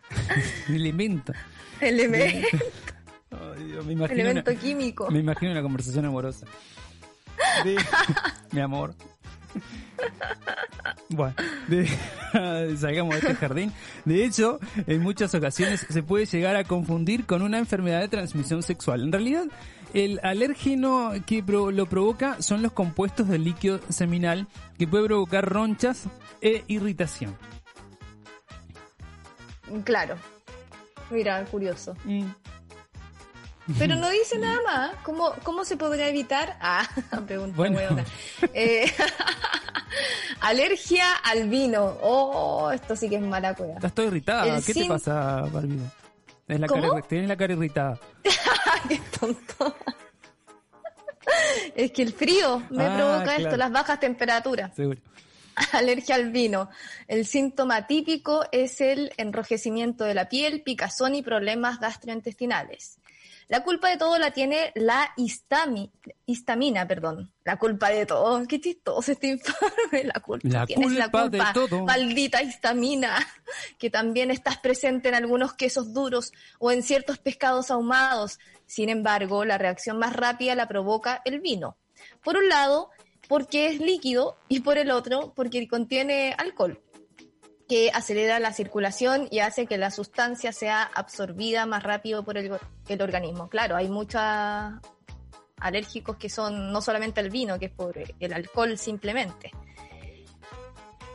[0.69, 1.33] elemento.
[1.81, 2.47] Elemento
[3.85, 5.11] me imagino Elemento químico.
[5.11, 6.45] Me imagino una conversación amorosa.
[8.51, 8.95] mi amor.
[11.09, 11.35] Bueno,
[12.77, 13.71] salgamos de este jardín.
[14.03, 18.63] De hecho, en muchas ocasiones se puede llegar a confundir con una enfermedad de transmisión
[18.63, 19.03] sexual.
[19.03, 19.45] En realidad,
[19.95, 24.45] el alérgeno que lo provoca son los compuestos del líquido seminal
[24.77, 26.03] que puede provocar ronchas
[26.41, 27.35] e irritación.
[29.85, 30.17] Claro.
[31.09, 31.95] Mira, curioso.
[32.03, 32.25] Mm.
[33.79, 34.91] Pero no dice nada más.
[35.03, 36.57] ¿Cómo, cómo se podría evitar?
[36.61, 36.85] Ah,
[37.27, 38.03] pregunta bueno.
[38.53, 38.91] Eh,
[40.41, 41.97] alergia al vino.
[42.01, 43.75] Oh, esto sí que es mala cueva.
[43.75, 44.61] Estás irritada.
[44.61, 45.79] ¿Qué te pasa, Barbie?
[46.45, 47.99] Tienes la, cara, tienes la cara irritada.
[48.87, 49.75] Qué tonto.
[51.75, 54.75] es que el frío me ah, provoca esto, las bajas temperaturas.
[54.75, 55.01] Seguro.
[55.71, 56.69] Alergia al vino.
[57.07, 62.99] El síntoma típico es el enrojecimiento de la piel, picazón y problemas gastrointestinales.
[63.47, 67.31] La culpa de todo la tiene la histamina, perdón.
[67.43, 68.45] La culpa de todo.
[68.47, 70.03] Qué chistoso este informe.
[70.03, 70.47] La culpa.
[70.49, 71.85] La Tienes la culpa de todo.
[71.85, 73.15] Maldita histamina.
[73.77, 78.39] Que también estás presente en algunos quesos duros o en ciertos pescados ahumados.
[78.65, 81.77] Sin embargo, la reacción más rápida la provoca el vino.
[82.23, 82.89] Por un lado,
[83.27, 86.81] porque es líquido y por el otro, porque contiene alcohol
[87.67, 92.51] que acelera la circulación y hace que la sustancia sea absorbida más rápido por el,
[93.01, 93.49] organismo.
[93.49, 94.21] Claro, hay muchos
[95.57, 99.51] alérgicos que son no solamente el vino, que es por el alcohol simplemente.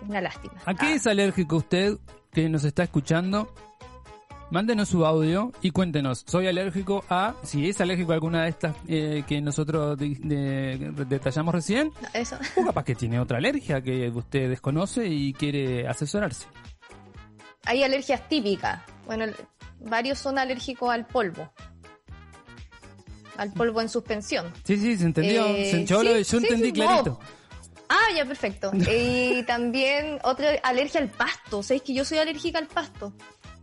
[0.02, 0.54] Una lástima.
[0.64, 0.94] ¿A qué ah.
[0.94, 1.98] es alérgico usted
[2.32, 3.54] que nos está escuchando?
[4.50, 8.74] Mándenos su audio y cuéntenos, soy alérgico a, si es alérgico a alguna de estas
[8.88, 12.36] eh, que nosotros detallamos recién, Eso.
[12.56, 16.46] o capaz que tiene otra alergia que usted desconoce y quiere asesorarse.
[17.64, 18.82] Hay alergias típicas.
[19.06, 19.26] Bueno,
[19.78, 21.52] varios son alérgicos al polvo.
[23.36, 24.52] Al polvo en suspensión.
[24.64, 25.46] Sí, sí, se entendió.
[25.46, 26.00] Eh, yo,
[26.38, 27.20] entendí clarito.
[27.88, 28.72] Ah, ya, perfecto.
[28.90, 31.62] y también otra alergia al pasto.
[31.62, 33.12] ¿Sabéis que yo soy alérgica al pasto?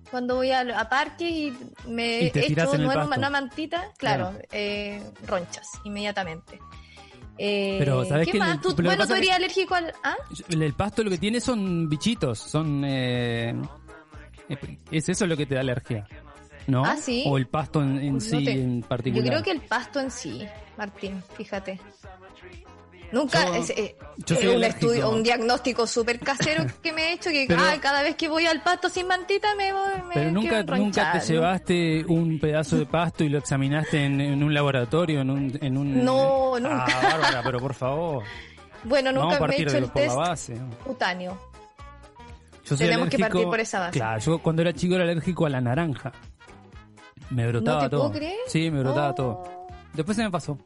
[0.09, 6.59] Cuando voy a, parque y me echo una, mantita, claro, Eh, ronchas inmediatamente.
[7.37, 8.59] Eh, pero, ¿sabes qué más?
[8.61, 9.93] ¿Tú, bueno, tú eres alérgico al...?
[10.03, 10.15] ¿ah?
[10.49, 12.83] El pasto lo que tiene son bichitos, son...
[12.83, 13.53] Eh,
[14.91, 16.07] ¿Es eso lo que te da alergia?
[16.67, 16.83] ¿No?
[16.83, 17.23] ¿Ah, sí?
[17.27, 19.25] ¿O el pasto en, sí en particular?
[19.25, 20.45] Yo creo que el pasto en sí,
[20.77, 21.79] Martín, fíjate.
[23.11, 23.95] Nunca, es, eh,
[24.53, 28.45] un estudio, un diagnóstico súper casero que me he hecho que cada vez que voy
[28.45, 29.91] al pasto sin mantita me voy.
[30.13, 35.21] pero nunca, nunca te llevaste un pedazo de pasto y lo examinaste en, un laboratorio,
[35.21, 36.03] en un, en un.
[36.03, 36.85] No, nunca.
[36.87, 38.23] Ah, Bárbara, pero por favor.
[38.83, 41.37] Bueno, nunca me he hecho el test base, cutáneo.
[42.77, 43.99] Tenemos que partir por esa base.
[43.99, 46.11] Claro, yo cuando era chico era alérgico a la naranja.
[47.29, 48.01] Me brotaba ¿No te todo.
[48.01, 48.37] Puedo creer?
[48.47, 49.29] Sí, me brotaba todo.
[49.29, 49.67] Oh.
[49.93, 50.57] Después se me pasó.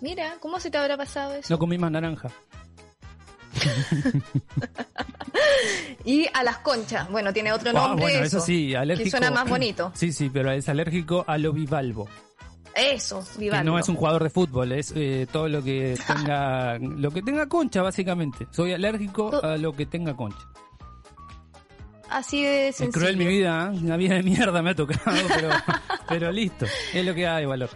[0.00, 1.52] Mira, ¿cómo se te habrá pasado eso?
[1.52, 2.30] No comí más naranja.
[6.04, 7.10] y a las conchas.
[7.10, 8.02] Bueno, tiene otro ah, nombre.
[8.02, 9.04] bueno, eso, sí, alérgico.
[9.04, 9.92] Que suena más bonito.
[9.94, 12.08] Sí, sí, pero es alérgico a lo bivalvo.
[12.74, 13.64] Eso, bivalvo.
[13.64, 17.48] no es un jugador de fútbol, es eh, todo lo que tenga lo que tenga
[17.48, 18.46] concha básicamente.
[18.50, 20.46] Soy alérgico a lo que tenga concha.
[22.08, 22.88] Así de sencillo.
[22.88, 23.78] Es cruel mi vida, ¿eh?
[23.78, 25.00] una vida de mierda me ha tocado,
[25.34, 25.50] pero,
[26.08, 27.70] pero listo, es lo que hay valor.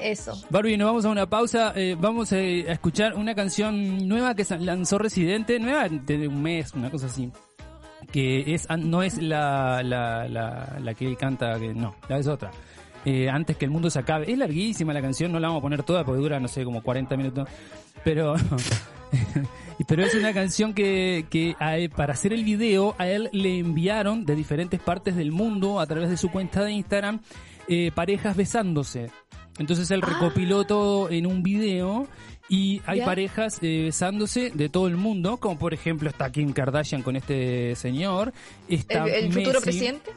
[0.00, 0.40] Eso.
[0.50, 1.72] Barbie, nos vamos a una pausa.
[1.74, 6.90] Eh, vamos a, escuchar una canción nueva que lanzó Residente, nueva de un mes, una
[6.90, 7.30] cosa así.
[8.12, 12.50] Que es no es la, la, que él canta, que no, la es otra.
[13.04, 14.30] Eh, antes que el mundo se acabe.
[14.30, 16.82] Es larguísima la canción, no la vamos a poner toda porque dura, no sé, como
[16.82, 17.48] 40 minutos.
[18.04, 18.34] Pero,
[19.88, 21.54] pero es una canción que,
[21.94, 26.10] para hacer el video a él le enviaron de diferentes partes del mundo a través
[26.10, 27.20] de su cuenta de Instagram
[27.68, 29.10] eh, parejas besándose.
[29.58, 30.66] Entonces él recopiló ah.
[30.66, 32.06] todo en un video
[32.48, 37.02] y hay parejas eh, besándose de todo el mundo, como por ejemplo está Kim Kardashian
[37.02, 38.32] con este señor.
[38.68, 40.12] Está ¿El, futuro presidente?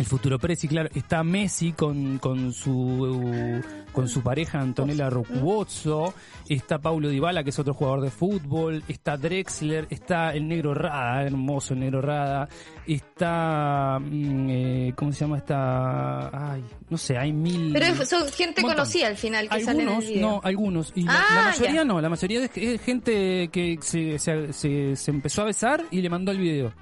[0.00, 0.88] El futuro presi, claro.
[0.94, 3.60] Está Messi con, con su
[3.92, 6.14] con su pareja Antonella Roccuzzo.
[6.48, 8.82] Está Paulo Dybala, que es otro jugador de fútbol.
[8.88, 9.86] Está Drexler.
[9.90, 12.48] Está el negro Rada, hermoso el negro Rada.
[12.86, 13.98] Está...
[14.00, 16.52] Mm, eh, ¿Cómo se llama esta...?
[16.52, 17.74] Ay, no sé, hay mil...
[17.74, 20.92] Pero son gente conocida al final que algunos, sale no, algunos.
[20.94, 25.44] Y la, ah, mayoría no, la mayoría es, gente que se, se, se, empezó a
[25.44, 26.72] besar y le mandó el video.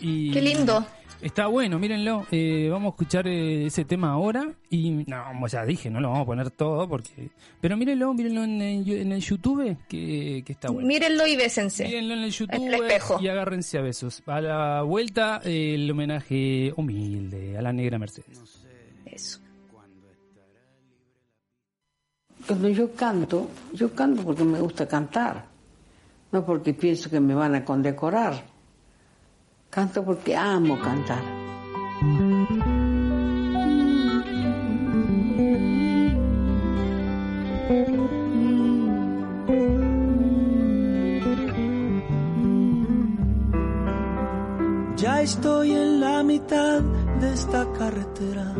[0.00, 0.86] Y, Qué lindo.
[1.20, 2.26] Está bueno, mírenlo.
[2.30, 4.52] Eh, vamos a escuchar eh, ese tema ahora.
[4.70, 7.30] Y no, ya dije, no lo vamos a poner todo porque.
[7.60, 10.86] Pero mírenlo, mírenlo en, el YouTube, que, está bueno.
[10.86, 11.84] Mírenlo y bésense.
[11.84, 14.22] Mírenlo en el YouTube y agárrense a besos.
[14.26, 18.64] A la vuelta, el homenaje humilde a la negra Mercedes.
[19.06, 19.40] Eso.
[22.46, 25.46] Cuando yo canto, yo canto porque me gusta cantar,
[26.30, 28.55] no porque pienso que me van a condecorar.
[29.76, 31.22] Canto porque amo cantar.
[44.96, 46.80] Ya estoy en la mitad
[47.20, 48.54] de esta carretera.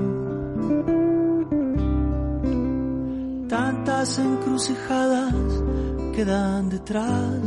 [3.49, 5.35] Tantas encrucijadas
[6.15, 7.41] quedan detrás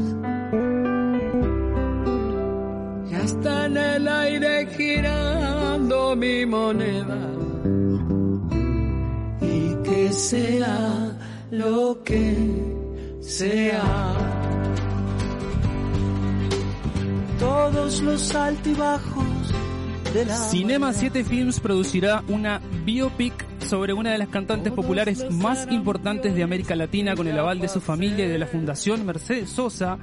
[3.23, 7.17] está en el aire girando mi moneda.
[9.41, 11.17] Y que sea
[11.51, 12.35] lo que
[13.21, 13.83] sea.
[17.39, 19.53] Todos los altibajos
[20.13, 25.67] de la Cinema 7 Films producirá una biopic sobre una de las cantantes populares más
[25.71, 29.51] importantes de América Latina con el aval de su familia y de la Fundación Mercedes
[29.51, 29.99] Sosa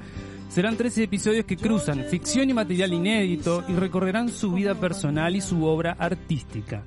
[0.49, 5.41] Serán 13 episodios que cruzan ficción y material inédito y recorrerán su vida personal y
[5.41, 6.83] su obra artística.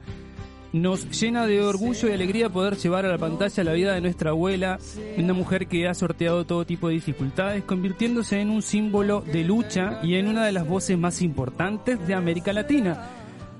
[0.72, 4.30] Nos llena de orgullo y alegría poder llevar a la pantalla la vida de nuestra
[4.30, 4.78] abuela,
[5.16, 9.98] una mujer que ha sorteado todo tipo de dificultades, convirtiéndose en un símbolo de lucha
[10.02, 13.02] y en una de las voces más importantes de América Latina.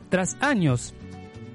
[0.08, 0.94] Tras años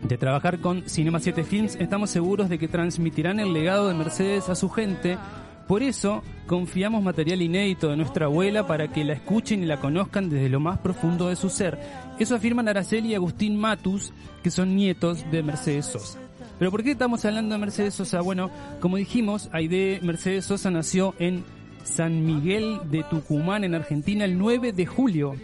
[0.04, 4.50] de trabajar con Cinema 7 Films, estamos seguros de que transmitirán el legado de Mercedes
[4.50, 5.18] a su gente,
[5.67, 10.30] por eso, confiamos material inédito de nuestra abuela para que la escuchen y la conozcan
[10.30, 11.80] desde lo más profundo de su ser.
[12.19, 16.19] Eso afirman Araceli y Agustín Matus, que son nietos de Mercedes Sosa.
[16.60, 18.21] Pero ¿por qué estamos hablando de Mercedes Sosa?
[18.21, 21.43] Bueno, como dijimos, Aide Mercedes Sosa nació en
[21.84, 25.36] San Miguel de Tucumán, en Argentina, el 9 de julio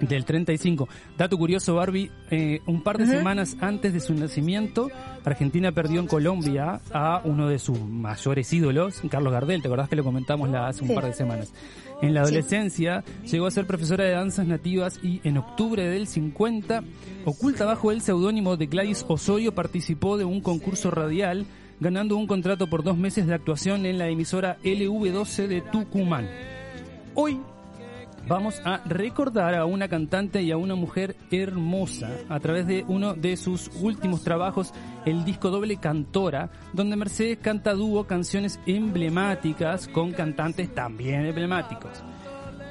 [0.00, 0.88] del 35.
[1.16, 4.90] Dato curioso, Barbie, eh, un par de semanas antes de su nacimiento,
[5.24, 9.96] Argentina perdió en Colombia a uno de sus mayores ídolos, Carlos Gardel, ¿te acordás que
[9.96, 11.52] lo comentamos hace un par de semanas?
[12.02, 16.82] En la adolescencia llegó a ser profesora de danzas nativas y en octubre del 50,
[17.26, 21.46] oculta bajo el seudónimo de Gladys Osorio, participó de un concurso radial
[21.78, 26.28] ganando un contrato por dos meses de actuación en la emisora LV12 de Tucumán.
[27.14, 27.40] Hoy
[28.28, 33.14] vamos a recordar a una cantante y a una mujer hermosa a través de uno
[33.14, 34.72] de sus últimos trabajos,
[35.04, 42.02] el disco doble Cantora, donde Mercedes canta dúo canciones emblemáticas con cantantes también emblemáticos.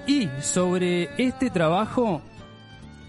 [0.08, 2.22] Y sobre este trabajo,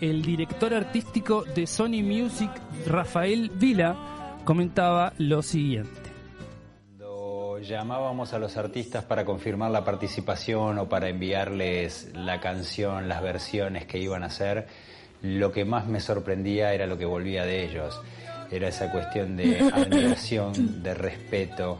[0.00, 2.50] el director artístico de Sony Music,
[2.86, 3.96] Rafael Vila,
[4.44, 6.09] comentaba lo siguiente
[7.62, 13.86] llamábamos a los artistas para confirmar la participación o para enviarles la canción, las versiones
[13.86, 14.66] que iban a hacer,
[15.22, 18.00] lo que más me sorprendía era lo que volvía de ellos.
[18.50, 21.78] Era esa cuestión de admiración, de respeto,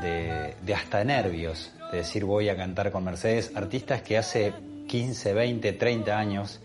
[0.00, 4.52] de, hasta nervios, de decir voy a cantar con Mercedes, artistas que hace
[4.88, 6.60] 15, 20, 30 años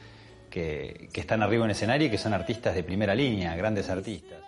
[0.50, 4.47] que, están arriba en escenario y que son artistas de primera línea, grandes artistas.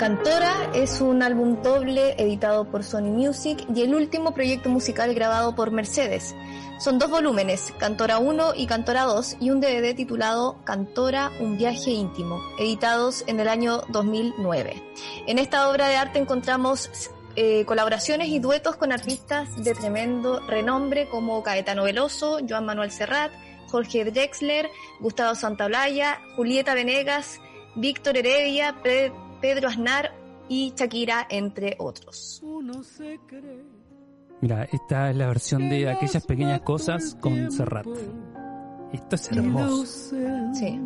[0.00, 5.54] Cantora es un álbum doble editado por Sony Music y el último proyecto musical grabado
[5.54, 6.34] por Mercedes.
[6.78, 11.90] Son dos volúmenes, Cantora 1 y Cantora 2, y un DVD titulado Cantora, un viaje
[11.90, 14.82] íntimo, editados en el año 2009.
[15.26, 21.10] En esta obra de arte encontramos eh, colaboraciones y duetos con artistas de tremendo renombre
[21.10, 23.32] como Caetano Veloso, Joan Manuel Serrat,
[23.68, 27.38] Jorge Drexler, Gustavo Santaolalla, Julieta Venegas,
[27.74, 29.29] Víctor Heredia, Pedro
[29.68, 30.12] Aznar
[30.48, 32.42] y Shakira, entre otros.
[34.40, 37.86] Mira, esta es la versión de aquellas pequeñas cosas con Serrat.
[38.92, 40.16] Esto es hermoso.
[40.54, 40.80] Sí.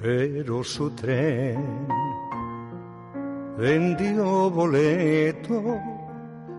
[0.00, 1.88] Pero su tren
[3.56, 5.80] vendió boleto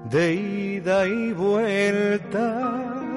[0.10, 3.09] de ida y vuelta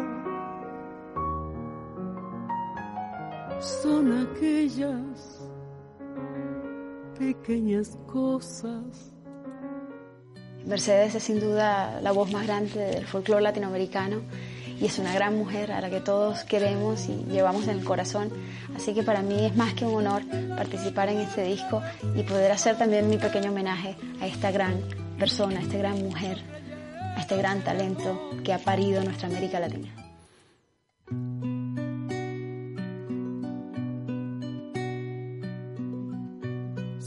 [3.63, 5.41] son aquellas
[7.19, 9.13] pequeñas cosas.
[10.67, 14.23] Mercedes es sin duda la voz más grande del folclore latinoamericano
[14.81, 18.31] y es una gran mujer a la que todos queremos y llevamos en el corazón.
[18.77, 20.23] Así que para mí es más que un honor
[20.57, 21.81] participar en este disco
[22.17, 24.81] y poder hacer también mi pequeño homenaje a esta gran
[25.19, 26.39] persona, a esta gran mujer,
[27.17, 29.95] a este gran talento que ha parido nuestra América Latina.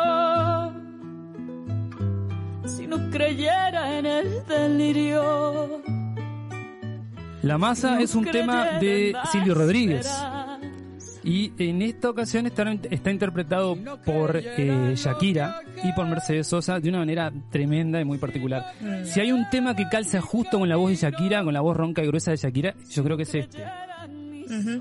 [2.91, 5.81] no creyera en el delirio.
[7.41, 10.11] La masa es un tema de Silvio Rodríguez.
[11.23, 16.89] Y en esta ocasión está, está interpretado por eh, Shakira y por Mercedes Sosa de
[16.89, 18.73] una manera tremenda y muy particular.
[18.81, 19.05] Mm.
[19.05, 21.77] Si hay un tema que calza justo con la voz de Shakira, con la voz
[21.77, 23.63] ronca y gruesa de Shakira, yo creo que es este.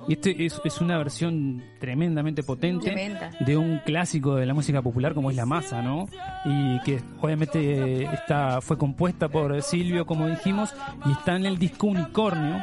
[0.08, 5.30] Y este es, una versión tremendamente potente de un clásico de la música popular como
[5.30, 6.08] es La Masa, ¿no?
[6.44, 10.74] Y que obviamente está, fue compuesta por Silvio, como dijimos,
[11.06, 12.62] y está en el disco Unicornio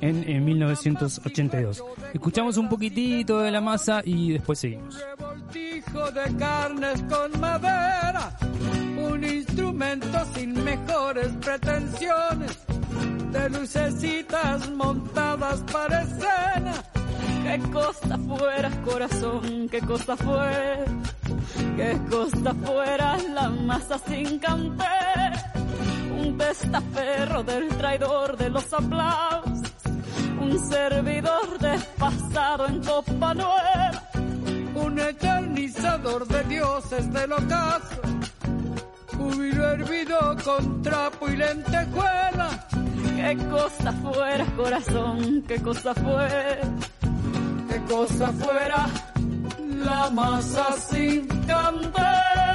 [0.00, 1.84] en, en 1982.
[2.12, 4.98] Escuchamos un poquitito de La Masa y después seguimos.
[4.98, 8.36] de carnes con madera,
[9.08, 12.58] un instrumento sin mejores pretensiones
[13.30, 16.72] de lucecitas montadas para escena.
[17.44, 20.84] Qué cosa fuera, corazón, qué cosa fue,
[21.76, 25.32] qué cosa fuera la masa sin canter,
[26.20, 29.72] un testaferro del traidor de los aplausos,
[30.40, 34.10] un servidor despasado en copa nueva,
[34.74, 38.00] un eternizador de dioses del ocaso,
[39.16, 42.66] júbilo hervido con trapo y lentejuela
[43.20, 46.60] Qué cosa fuera, corazón, qué cosa fue,
[47.68, 48.86] qué cosa fuera
[49.84, 52.49] la masa sin candela.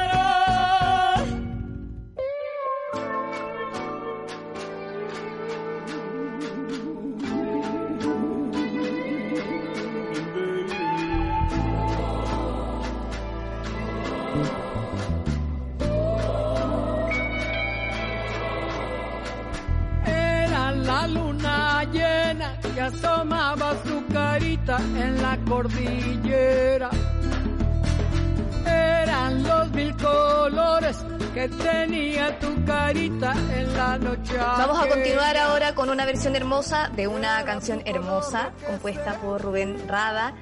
[32.96, 34.38] Tu carita en la noche.
[34.38, 39.88] Vamos a continuar ahora con una versión hermosa de una canción hermosa compuesta por Rubén
[39.88, 40.34] Rada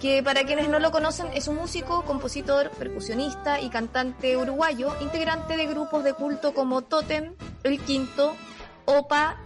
[0.00, 5.56] que para quienes no lo conocen es un músico, compositor, percusionista y cantante uruguayo, integrante
[5.56, 8.34] de grupos de culto como Totem, El Quinto,
[8.84, 9.36] OPA,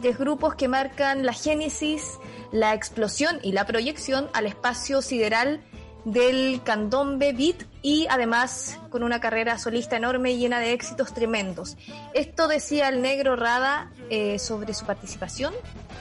[0.00, 2.18] tres grupos que marcan la génesis,
[2.50, 5.60] la explosión y la proyección al espacio sideral
[6.06, 11.76] del candombe beat y además con una carrera solista enorme y llena de éxitos tremendos.
[12.14, 15.52] Esto decía el negro Rada eh, sobre su participación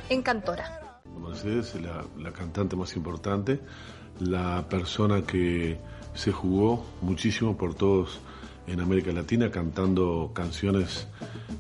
[0.10, 1.02] en Cantora.
[1.20, 3.60] Mercedes, la, la cantante más importante,
[4.20, 5.80] la persona que
[6.14, 8.22] se jugó muchísimo por todos
[8.68, 11.08] en América Latina cantando canciones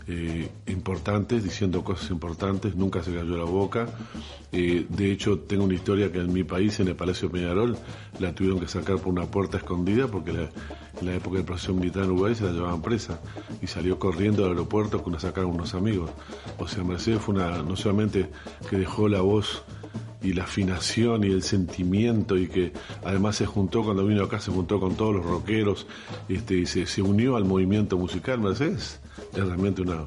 [0.08, 3.88] eh, importantes, diciendo cosas importantes, nunca se cayó la boca.
[4.51, 7.78] Eh, de hecho, tengo una historia que en mi país, en el Palacio Peñarol,
[8.20, 12.03] la tuvieron que sacar por una puerta escondida porque en la época del proceso militar
[12.03, 13.20] en Uruguay se la llevaban presa
[13.62, 16.12] y salió corriendo al aeropuerto con la sacaron unos amigos.
[16.58, 18.30] O sea, Mercedes fue una, no solamente
[18.70, 19.64] que dejó la voz
[20.26, 22.73] y la afinación y el sentimiento y que
[23.03, 25.86] además se juntó cuando vino acá se juntó con todos los rockeros
[26.28, 28.99] este, y se, se unió al movimiento musical Mercedes
[29.34, 30.05] es realmente una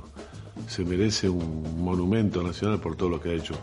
[0.66, 3.54] se merece un monumento nacional por todo lo que ha hecho.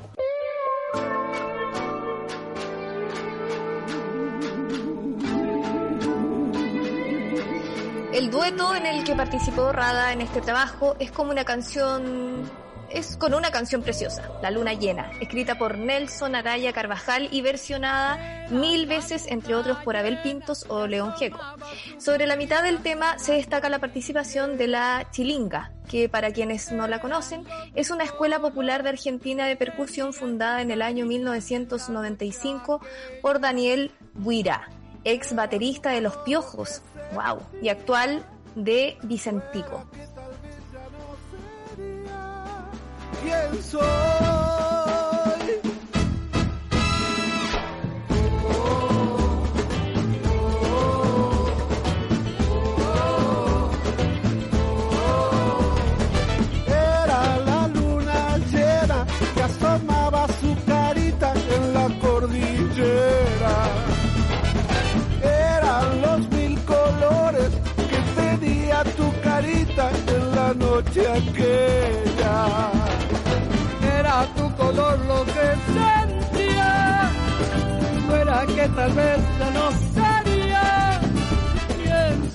[8.14, 12.50] El dueto en el que participó Rada en este trabajo es como una canción
[12.96, 18.48] es con una canción preciosa, La Luna Llena, escrita por Nelson Araya Carvajal y versionada
[18.50, 21.40] mil veces, entre otros, por Abel Pintos o León Gieco.
[21.98, 26.72] Sobre la mitad del tema se destaca la participación de la Chilinga, que para quienes
[26.72, 27.44] no la conocen,
[27.76, 32.80] es una escuela popular de Argentina de percusión fundada en el año 1995
[33.22, 34.70] por Daniel Buira,
[35.04, 36.82] ex baterista de Los Piojos,
[37.14, 38.26] wow, y actual
[38.56, 39.86] de Vicentico.
[43.26, 44.35] 线索。
[78.66, 81.00] Que tal vez ya no sería
[81.78, 82.32] quien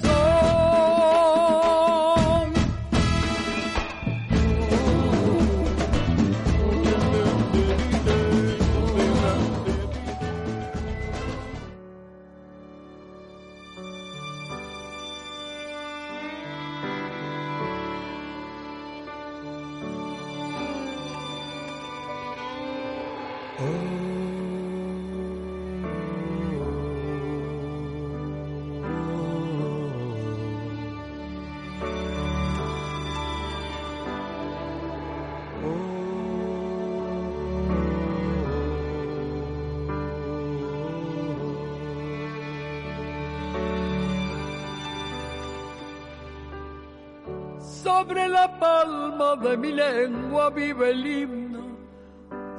[48.01, 51.77] Sobre la palma de mi lengua vive el himno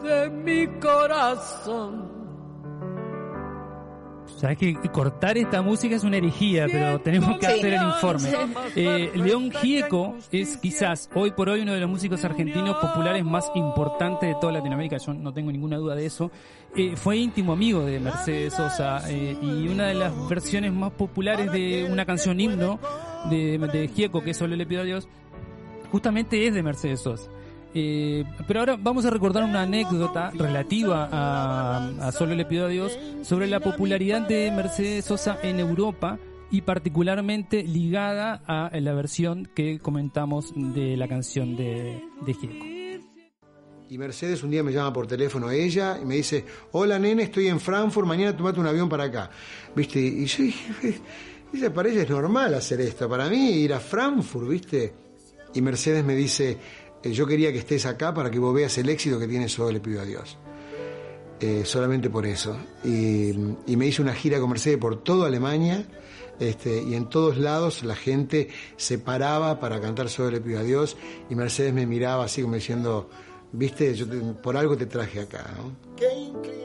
[0.04, 2.12] de mi corazón.
[4.38, 8.30] Sabes que cortar esta música es una herejía, pero tenemos que hacer el informe.
[8.76, 13.52] Eh, León Gieco es quizás hoy por hoy uno de los músicos argentinos populares más
[13.56, 16.30] importantes de toda Latinoamérica, yo no tengo ninguna duda de eso.
[16.76, 21.52] Eh, fue íntimo amigo de Mercedes Sosa eh, y una de las versiones más populares
[21.52, 22.80] de una canción himno
[23.30, 25.08] de, de Gieco, que solo le pido a Dios,
[25.92, 27.30] justamente es de Mercedes Sosa.
[27.74, 32.98] Eh, pero ahora vamos a recordar una anécdota relativa a, Solo le pido a Dios
[33.22, 36.20] sobre la popularidad de Mercedes Sosa en Europa
[36.50, 43.02] y particularmente ligada a la versión que comentamos de la canción de, de.
[43.89, 47.24] Y Mercedes un día me llama por teléfono a ella y me dice, hola nene,
[47.24, 49.30] estoy en Frankfurt, mañana tomate un avión para acá.
[49.76, 50.00] ¿Viste?
[50.00, 55.01] Y yo dije, para ella es normal hacer esto, para mí ir a Frankfurt, ¿viste?
[55.54, 56.58] Y Mercedes me dice,
[57.04, 59.72] eh, yo quería que estés acá para que vos veas el éxito que tiene Solo
[59.72, 60.38] le pido a Dios.
[61.39, 62.56] Eh, solamente por eso.
[62.84, 63.34] Y,
[63.76, 65.86] me hice una gira con Mercedes por toda Alemania.
[66.39, 70.64] Este, y en todos lados la gente se paraba para cantar Solo le pido a
[70.64, 70.97] Dios.
[71.30, 73.10] Y Mercedes me miraba así como diciendo,
[73.52, 74.06] viste, yo
[74.41, 75.49] por algo te traje acá.
[75.58, 75.95] ¿no?
[75.95, 76.61] Que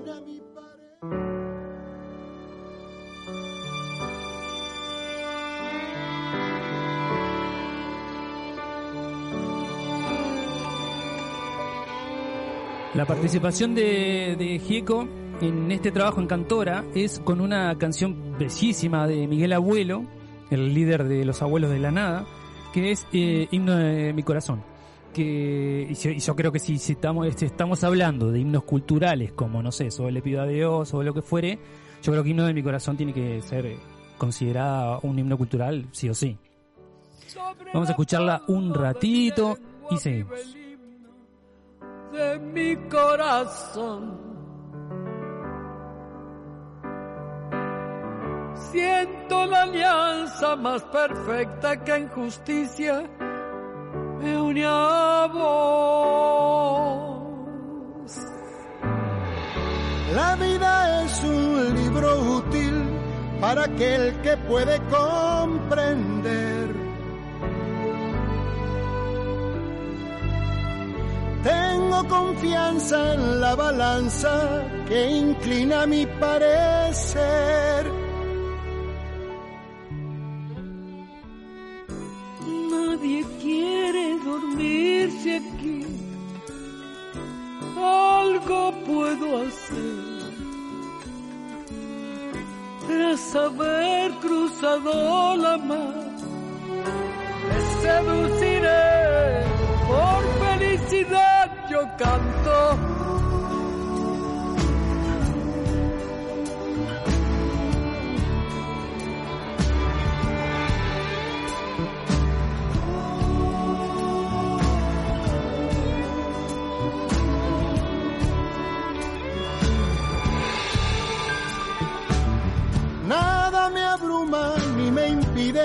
[12.97, 15.07] La participación de, de Gieco
[15.43, 20.05] en este trabajo en Cantora es con una canción bellísima de Miguel Abuelo,
[20.51, 22.25] el líder de los abuelos de la nada,
[22.73, 24.63] que es eh, Himno de mi corazón.
[25.13, 29.73] Que, y yo, creo que si, estamos, este, estamos hablando de himnos culturales, como no
[29.73, 31.59] sé, sobre le pido a Dios o lo que fuere,
[32.03, 33.77] yo creo que Himno de mi corazón tiene que ser
[34.17, 36.39] considerada un himno cultural, sí o sí.
[37.75, 39.59] Vamos a escucharla un ratito
[39.91, 40.56] y seguimos.
[42.17, 44.01] De mi corazón
[48.73, 53.03] Siento la alianza más perfecta que en justicia
[54.19, 57.21] me une a vos.
[60.15, 62.83] La vida es un libro útil
[63.43, 66.86] para aquel que puede comprender.
[71.51, 74.35] Tengo confianza en la balanza
[74.89, 77.97] que inclina mi parecer
[84.27, 85.87] dormirse aquí.
[87.79, 90.33] Algo puedo hacer
[92.87, 95.95] tras haber cruzado la mar.
[97.49, 98.85] Me seduciré
[99.89, 102.97] por felicidad, yo canto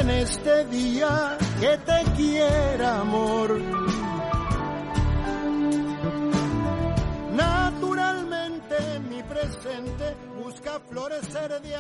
[0.02, 3.71] en este día que te quiera, amor.
[10.80, 11.76] Florecer de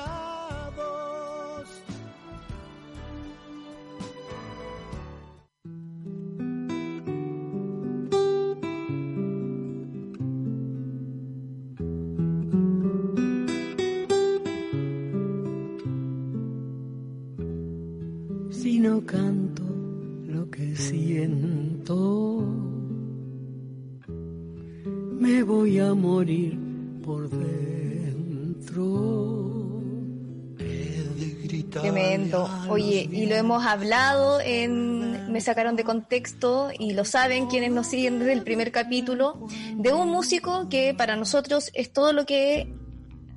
[33.41, 38.43] hemos hablado en Me sacaron de contexto y lo saben quienes nos siguen desde el
[38.43, 42.71] primer capítulo, de un músico que para nosotros es todo lo que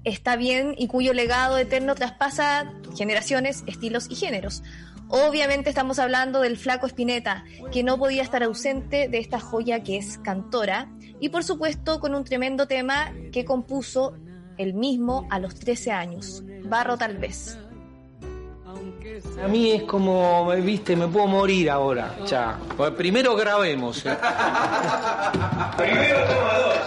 [0.04, 4.62] está bien y cuyo legado eterno traspasa generaciones, estilos y géneros.
[5.08, 9.96] Obviamente estamos hablando del flaco Espineta, que no podía estar ausente de esta joya que
[9.96, 14.16] es Cantora, y por supuesto con un tremendo tema que compuso
[14.58, 17.58] él mismo a los 13 años, Barro tal vez.
[19.42, 22.16] A mí es como, viste, me puedo morir ahora.
[22.26, 22.58] Ya.
[22.96, 24.04] Primero grabemos.
[24.06, 24.16] ¿eh?
[25.76, 26.78] Primero toma dos.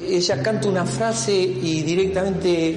[0.00, 2.76] Ella canta una frase y directamente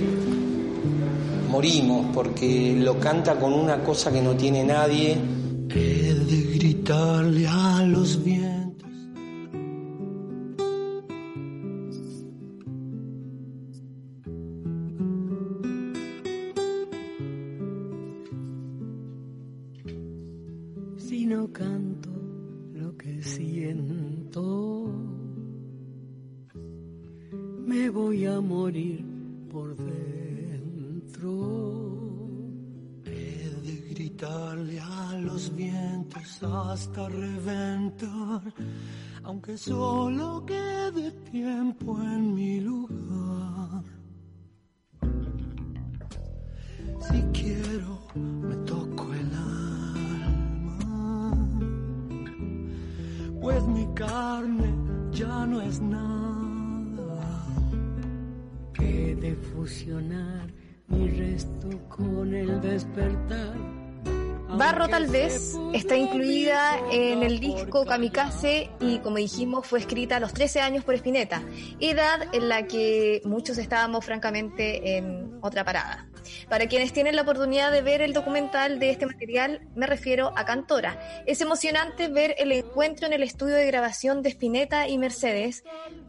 [1.50, 5.18] morimos porque lo canta con una cosa que no tiene nadie.
[5.70, 8.57] He de gritarle a los vientos.
[36.98, 38.42] Hasta reventar,
[39.24, 43.84] aunque solo quede tiempo en mi lugar.
[47.02, 50.80] Si quiero, me toco el alma,
[53.42, 54.74] pues mi carne
[55.12, 57.46] ya no es nada
[58.74, 60.52] que de fusionar
[60.88, 63.87] mi resto con el despertar.
[64.50, 70.20] Barro tal vez está incluida en el disco Kamikaze y como dijimos fue escrita a
[70.20, 71.44] los 13 años por Spinetta,
[71.80, 76.08] edad en la que muchos estábamos francamente en otra parada.
[76.50, 80.46] Para quienes tienen la oportunidad de ver el documental de este material, me refiero a
[80.46, 81.24] Cantora.
[81.26, 85.64] Es emocionante ver el encuentro en el estudio de grabación de Spinetta y Mercedes,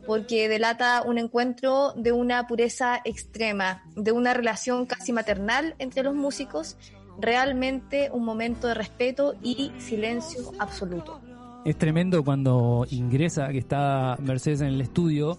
[0.07, 6.14] porque delata un encuentro de una pureza extrema, de una relación casi maternal entre los
[6.14, 6.76] músicos,
[7.18, 11.20] realmente un momento de respeto y silencio absoluto.
[11.64, 15.38] es tremendo cuando ingresa, que está Mercedes en el estudio,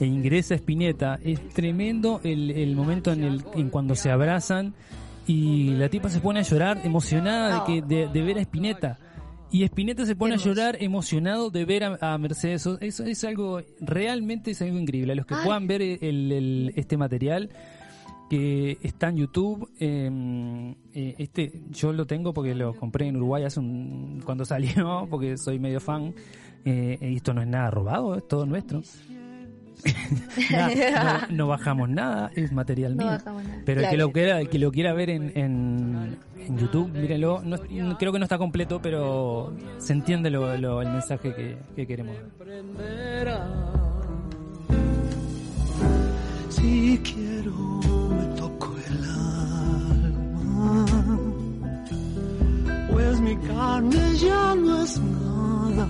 [0.00, 4.74] e ingresa Spinetta, es tremendo el, el momento en el en cuando se abrazan
[5.26, 8.98] y la tipa se pone a llorar emocionada de que de, de ver a Spinetta
[9.50, 12.66] y Spinetta se pone a llorar emocionado de ver a, Mercedes.
[12.80, 15.12] Eso es algo, realmente es algo increíble.
[15.12, 17.48] A los que puedan ver el, este material
[18.28, 23.44] que está en YouTube, em, eh, este yo lo tengo porque lo compré en Uruguay
[23.44, 26.14] hace un, cuando salió, porque soy medio fan.
[26.64, 28.82] Eh, esto no es nada robado, es todo nuestro.
[31.30, 33.16] no, bajamos nada, es material mío.
[33.64, 36.18] Pero el que lo quiera, el que lo quiera ver en, en,
[36.58, 37.42] YouTube, mírenlo.
[37.44, 37.58] No,
[37.98, 42.16] creo que no está completo, pero se entiende lo, el mensaje que, que queremos
[46.58, 47.54] Si quiero
[48.16, 49.04] me toco el
[50.04, 50.86] alma,
[52.90, 55.88] pues mi carne ya no es nada.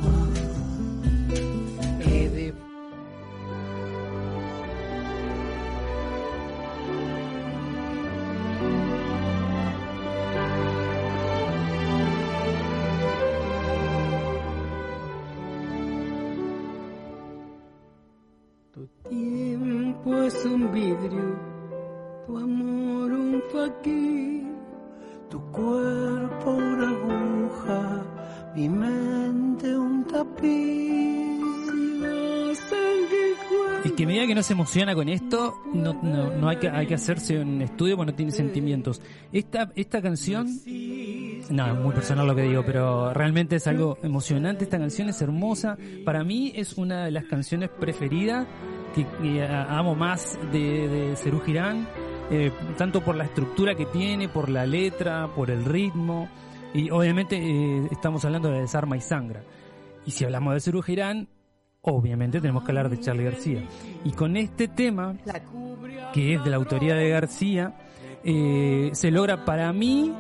[34.28, 37.38] Que que no se emociona con esto, no, no, no hay, que, hay que hacerse
[37.38, 39.00] un estudio porque no tiene sentimientos.
[39.32, 40.46] Esta, esta canción,
[41.50, 44.64] no, es muy personal lo que digo, pero realmente es algo emocionante.
[44.64, 45.78] Esta canción es hermosa.
[46.04, 48.46] Para mí es una de las canciones preferidas
[48.94, 51.88] que, amo más de, de Cerú Girán,
[52.30, 56.28] eh, tanto por la estructura que tiene, por la letra, por el ritmo,
[56.74, 59.42] y obviamente eh, estamos hablando de Desarma y Sangra.
[60.04, 61.28] Y si hablamos de Cerú Girán,
[61.82, 63.62] obviamente tenemos que hablar de Charlie García.
[64.04, 65.16] Y con este tema,
[66.12, 67.74] que es de la autoría de García,
[68.24, 70.12] eh, se logra para mí,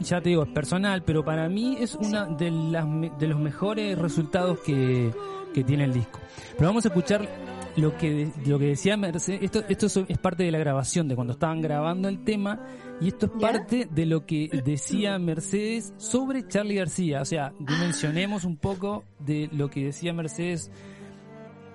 [0.00, 4.58] ya te digo, es personal, pero para mí es una de, de los mejores resultados
[4.60, 5.12] que,
[5.52, 6.18] que tiene el disco.
[6.56, 7.28] Pero vamos a escuchar
[7.76, 11.34] lo que lo que decía Mercedes, esto, esto es parte de la grabación, de cuando
[11.34, 12.60] estaban grabando el tema,
[13.00, 17.22] y esto es parte de lo que decía Mercedes sobre Charlie García.
[17.22, 20.70] O sea, dimensionemos un poco de lo que decía Mercedes,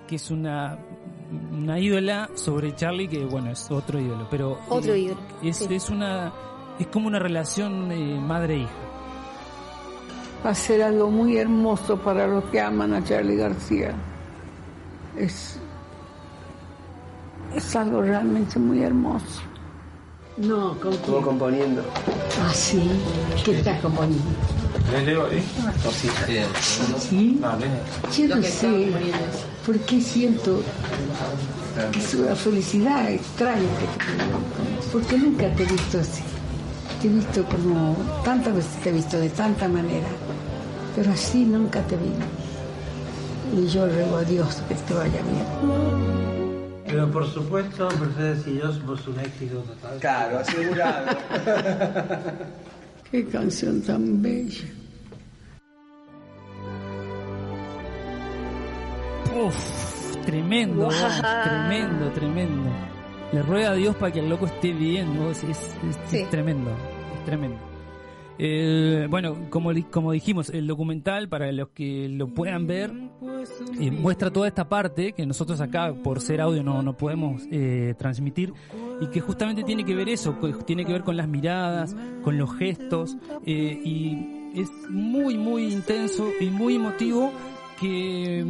[0.08, 0.80] que es una,
[1.52, 5.22] una ídola sobre Charlie, que bueno, es otro ídolo, pero otro eh, ídolo.
[5.43, 6.34] Es, es una
[6.80, 8.70] es como una relación eh, madre-hija.
[10.45, 13.95] Va a ser algo muy hermoso para los que aman a Charlie García.
[15.18, 15.57] Es
[17.56, 19.41] es algo realmente muy hermoso.
[20.38, 21.84] No, Estuvo componiendo.
[22.41, 22.82] Ah, sí.
[23.43, 24.24] ¿Qué estás componiendo?
[27.00, 27.39] ¿Sí?
[28.16, 28.91] Yo no sé
[29.66, 30.62] por qué siento
[31.91, 33.68] que es una felicidad extraña
[34.93, 36.24] porque nunca te he visto así.
[37.02, 40.08] Te he visto como tantas veces te he visto de tanta manera,
[40.95, 43.60] pero así nunca te vi.
[43.62, 46.37] Y yo ruego a Dios que te vaya bien.
[46.88, 50.00] Pero por supuesto, Mercedes y yo somos un éxito total.
[50.00, 51.18] Claro, asegurado.
[53.12, 54.66] Qué canción tan bella.
[59.36, 60.88] Uf, tremendo,
[61.44, 62.70] tremendo, tremendo.
[63.34, 66.72] Le ruega a Dios para que el loco esté bien, Es, es tremendo,
[67.18, 67.77] es tremendo.
[68.40, 72.92] Eh, bueno, como, como dijimos, el documental, para los que lo puedan ver,
[73.80, 77.96] eh, muestra toda esta parte que nosotros acá, por ser audio, no, no podemos eh,
[77.98, 78.54] transmitir
[79.02, 82.56] y que justamente tiene que ver eso, tiene que ver con las miradas, con los
[82.56, 87.32] gestos y es muy, muy intenso y muy emotivo
[87.80, 88.46] que,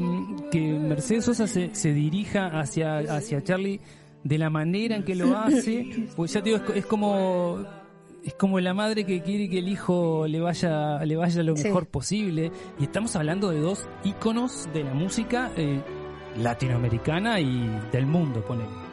[0.52, 3.82] que Mercedes Sosa se, se dirija hacia, hacia Charlie
[4.24, 7.66] de la manera en que lo hace, pues ya te digo, es como
[8.24, 11.88] es como la madre que quiere que el hijo le vaya le vaya lo mejor
[11.88, 12.52] posible.
[12.80, 15.82] Y estamos hablando de dos íconos de la música eh,
[16.38, 18.87] latinoamericana y del mundo ponemos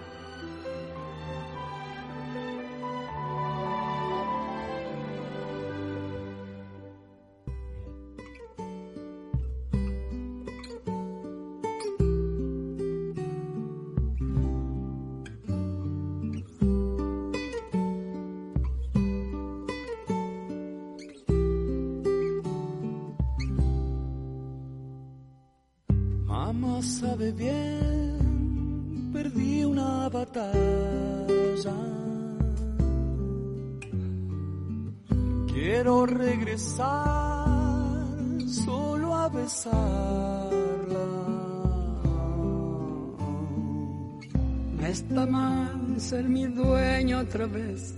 [47.34, 47.92] otra vez,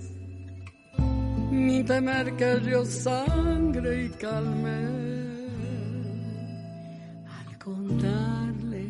[1.50, 4.78] ni temer que yo sangre y calme.
[7.36, 8.86] Al contarle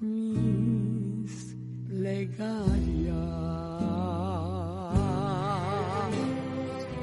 [0.00, 1.56] mis
[1.88, 2.98] plegarias.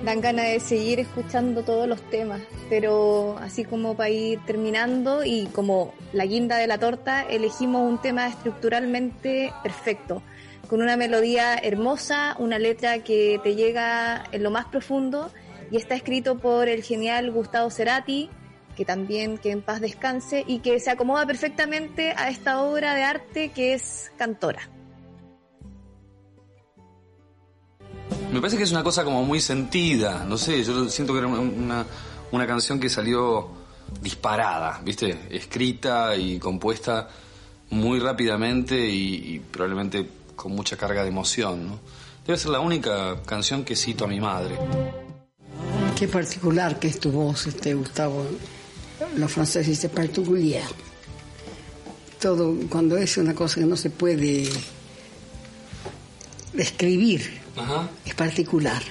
[0.05, 2.39] dan ganas de seguir escuchando todos los temas,
[2.69, 7.99] pero así como para ir terminando y como la guinda de la torta, elegimos un
[7.99, 10.21] tema estructuralmente perfecto,
[10.67, 15.31] con una melodía hermosa, una letra que te llega en lo más profundo
[15.71, 18.29] y está escrito por el genial Gustavo Cerati,
[18.75, 23.03] que también que en paz descanse y que se acomoda perfectamente a esta obra de
[23.03, 24.69] arte que es Cantora.
[28.31, 31.27] Me parece que es una cosa como muy sentida, no sé, yo siento que era
[31.27, 31.85] una,
[32.31, 33.49] una canción que salió
[34.01, 35.27] disparada, ¿viste?
[35.29, 37.07] Escrita y compuesta
[37.69, 41.79] muy rápidamente y, probablemente con mucha carga de emoción, ¿no?
[42.25, 44.57] Debe ser la única canción que cito a mi madre.
[45.97, 48.25] Qué particular que es tu voz, este Gustavo.
[49.15, 50.63] Los franceses dicen particular.
[52.19, 54.49] Todo, cuando es una cosa que no se puede
[56.53, 57.39] describir,
[58.05, 58.81] es particular.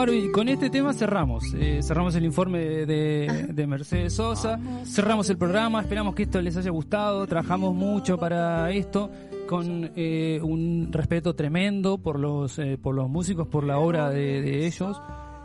[0.00, 1.52] Barbie, con este tema cerramos.
[1.52, 6.56] Eh, cerramos el informe de, de, Mercedes Sosa, cerramos el programa, esperamos que esto les
[6.56, 9.10] haya gustado, trabajamos mucho para esto
[9.46, 14.66] con eh, un respeto tremendo por los, eh, por los músicos, por la obra de,
[14.66, 15.02] ellos.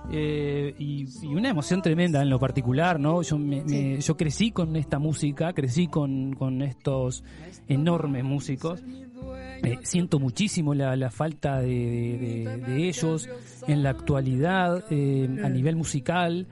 [0.10, 3.24] Eh, y, una emoción tremenda en lo particular, ¿no?
[3.24, 7.26] Yo, me, yo crecí con esta música, crecí con, con estos
[7.68, 8.82] enormes músicos.
[9.84, 13.30] Siento muchísimo la, la falta de, de, ellos
[13.68, 16.48] en la actualidad a nivel musical.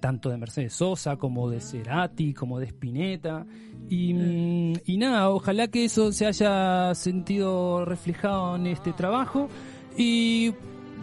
[0.00, 3.46] tanto de Mercedes Sosa como de Cerati, como de Spinetta.
[3.88, 9.48] Y, y, nada, ojalá que eso se haya sentido reflejado en este trabajo.
[9.96, 10.52] Y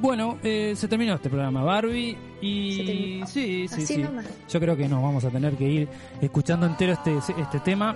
[0.02, 2.18] bueno, eh, se terminó este programa Barbie.
[2.42, 4.06] Y sí, sí, sí.
[4.50, 5.88] Yo creo que nos vamos a tener que ir
[6.22, 7.96] escuchando entero este, este tema.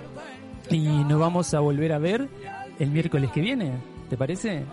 [0.70, 2.28] Y nos vamos a volver a ver
[2.80, 3.72] el miércoles que viene.
[4.08, 4.64] ¿Te parece?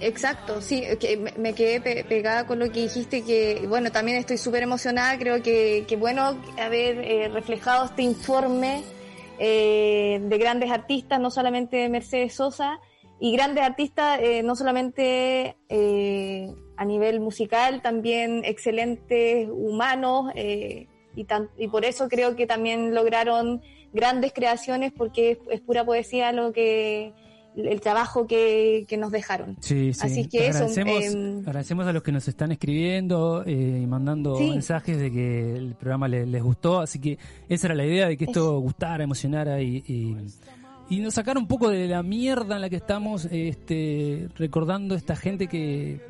[0.00, 4.62] Exacto, sí, que me quedé pegada con lo que dijiste, que bueno, también estoy súper
[4.62, 8.82] emocionada, creo que, que bueno haber eh, reflejado este informe
[9.38, 12.78] eh, de grandes artistas, no solamente Mercedes Sosa,
[13.18, 20.88] y grandes artistas eh, no solamente eh, a nivel musical, también excelentes humanos, y,
[21.56, 23.62] y por eso creo que también lograron
[23.92, 27.12] grandes creaciones, porque es pura poesía lo que
[27.56, 29.56] el trabajo que, nos dejaron.
[29.60, 30.00] Sí, sí.
[30.02, 31.18] Así que agradecemos, eso.
[31.18, 35.74] Eh, agradecemos a los que nos están escribiendo eh, y mandando mensajes de que el
[35.74, 36.80] programa les, gustó.
[36.80, 39.84] Así que esa era la idea de que esto gustara, emocionara y,
[40.88, 45.16] y, nos sacara un poco de la mierda en la que estamos este, recordando esta
[45.16, 46.00] gente que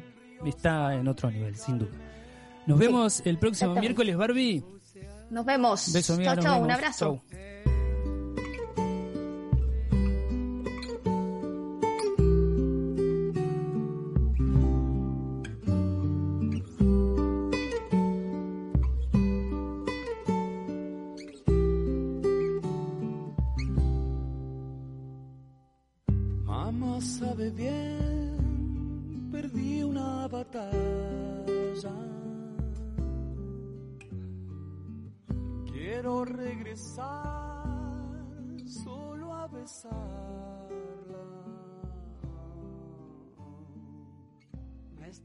[0.44, 1.92] está en otro nivel, sin duda.
[2.66, 4.64] Nos vemos el próximo miércoles, Barbie.
[5.30, 5.92] Nos vemos.
[5.92, 7.22] Beso, chao, chao, un abrazo.
[7.30, 7.73] bien,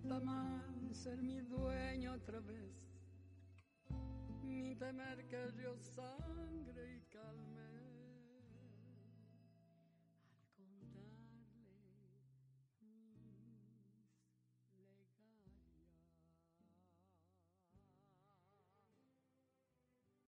[0.09, 2.73] Está mal ser mi dueño otra vez,
[4.41, 6.28] ni temer que yo salga.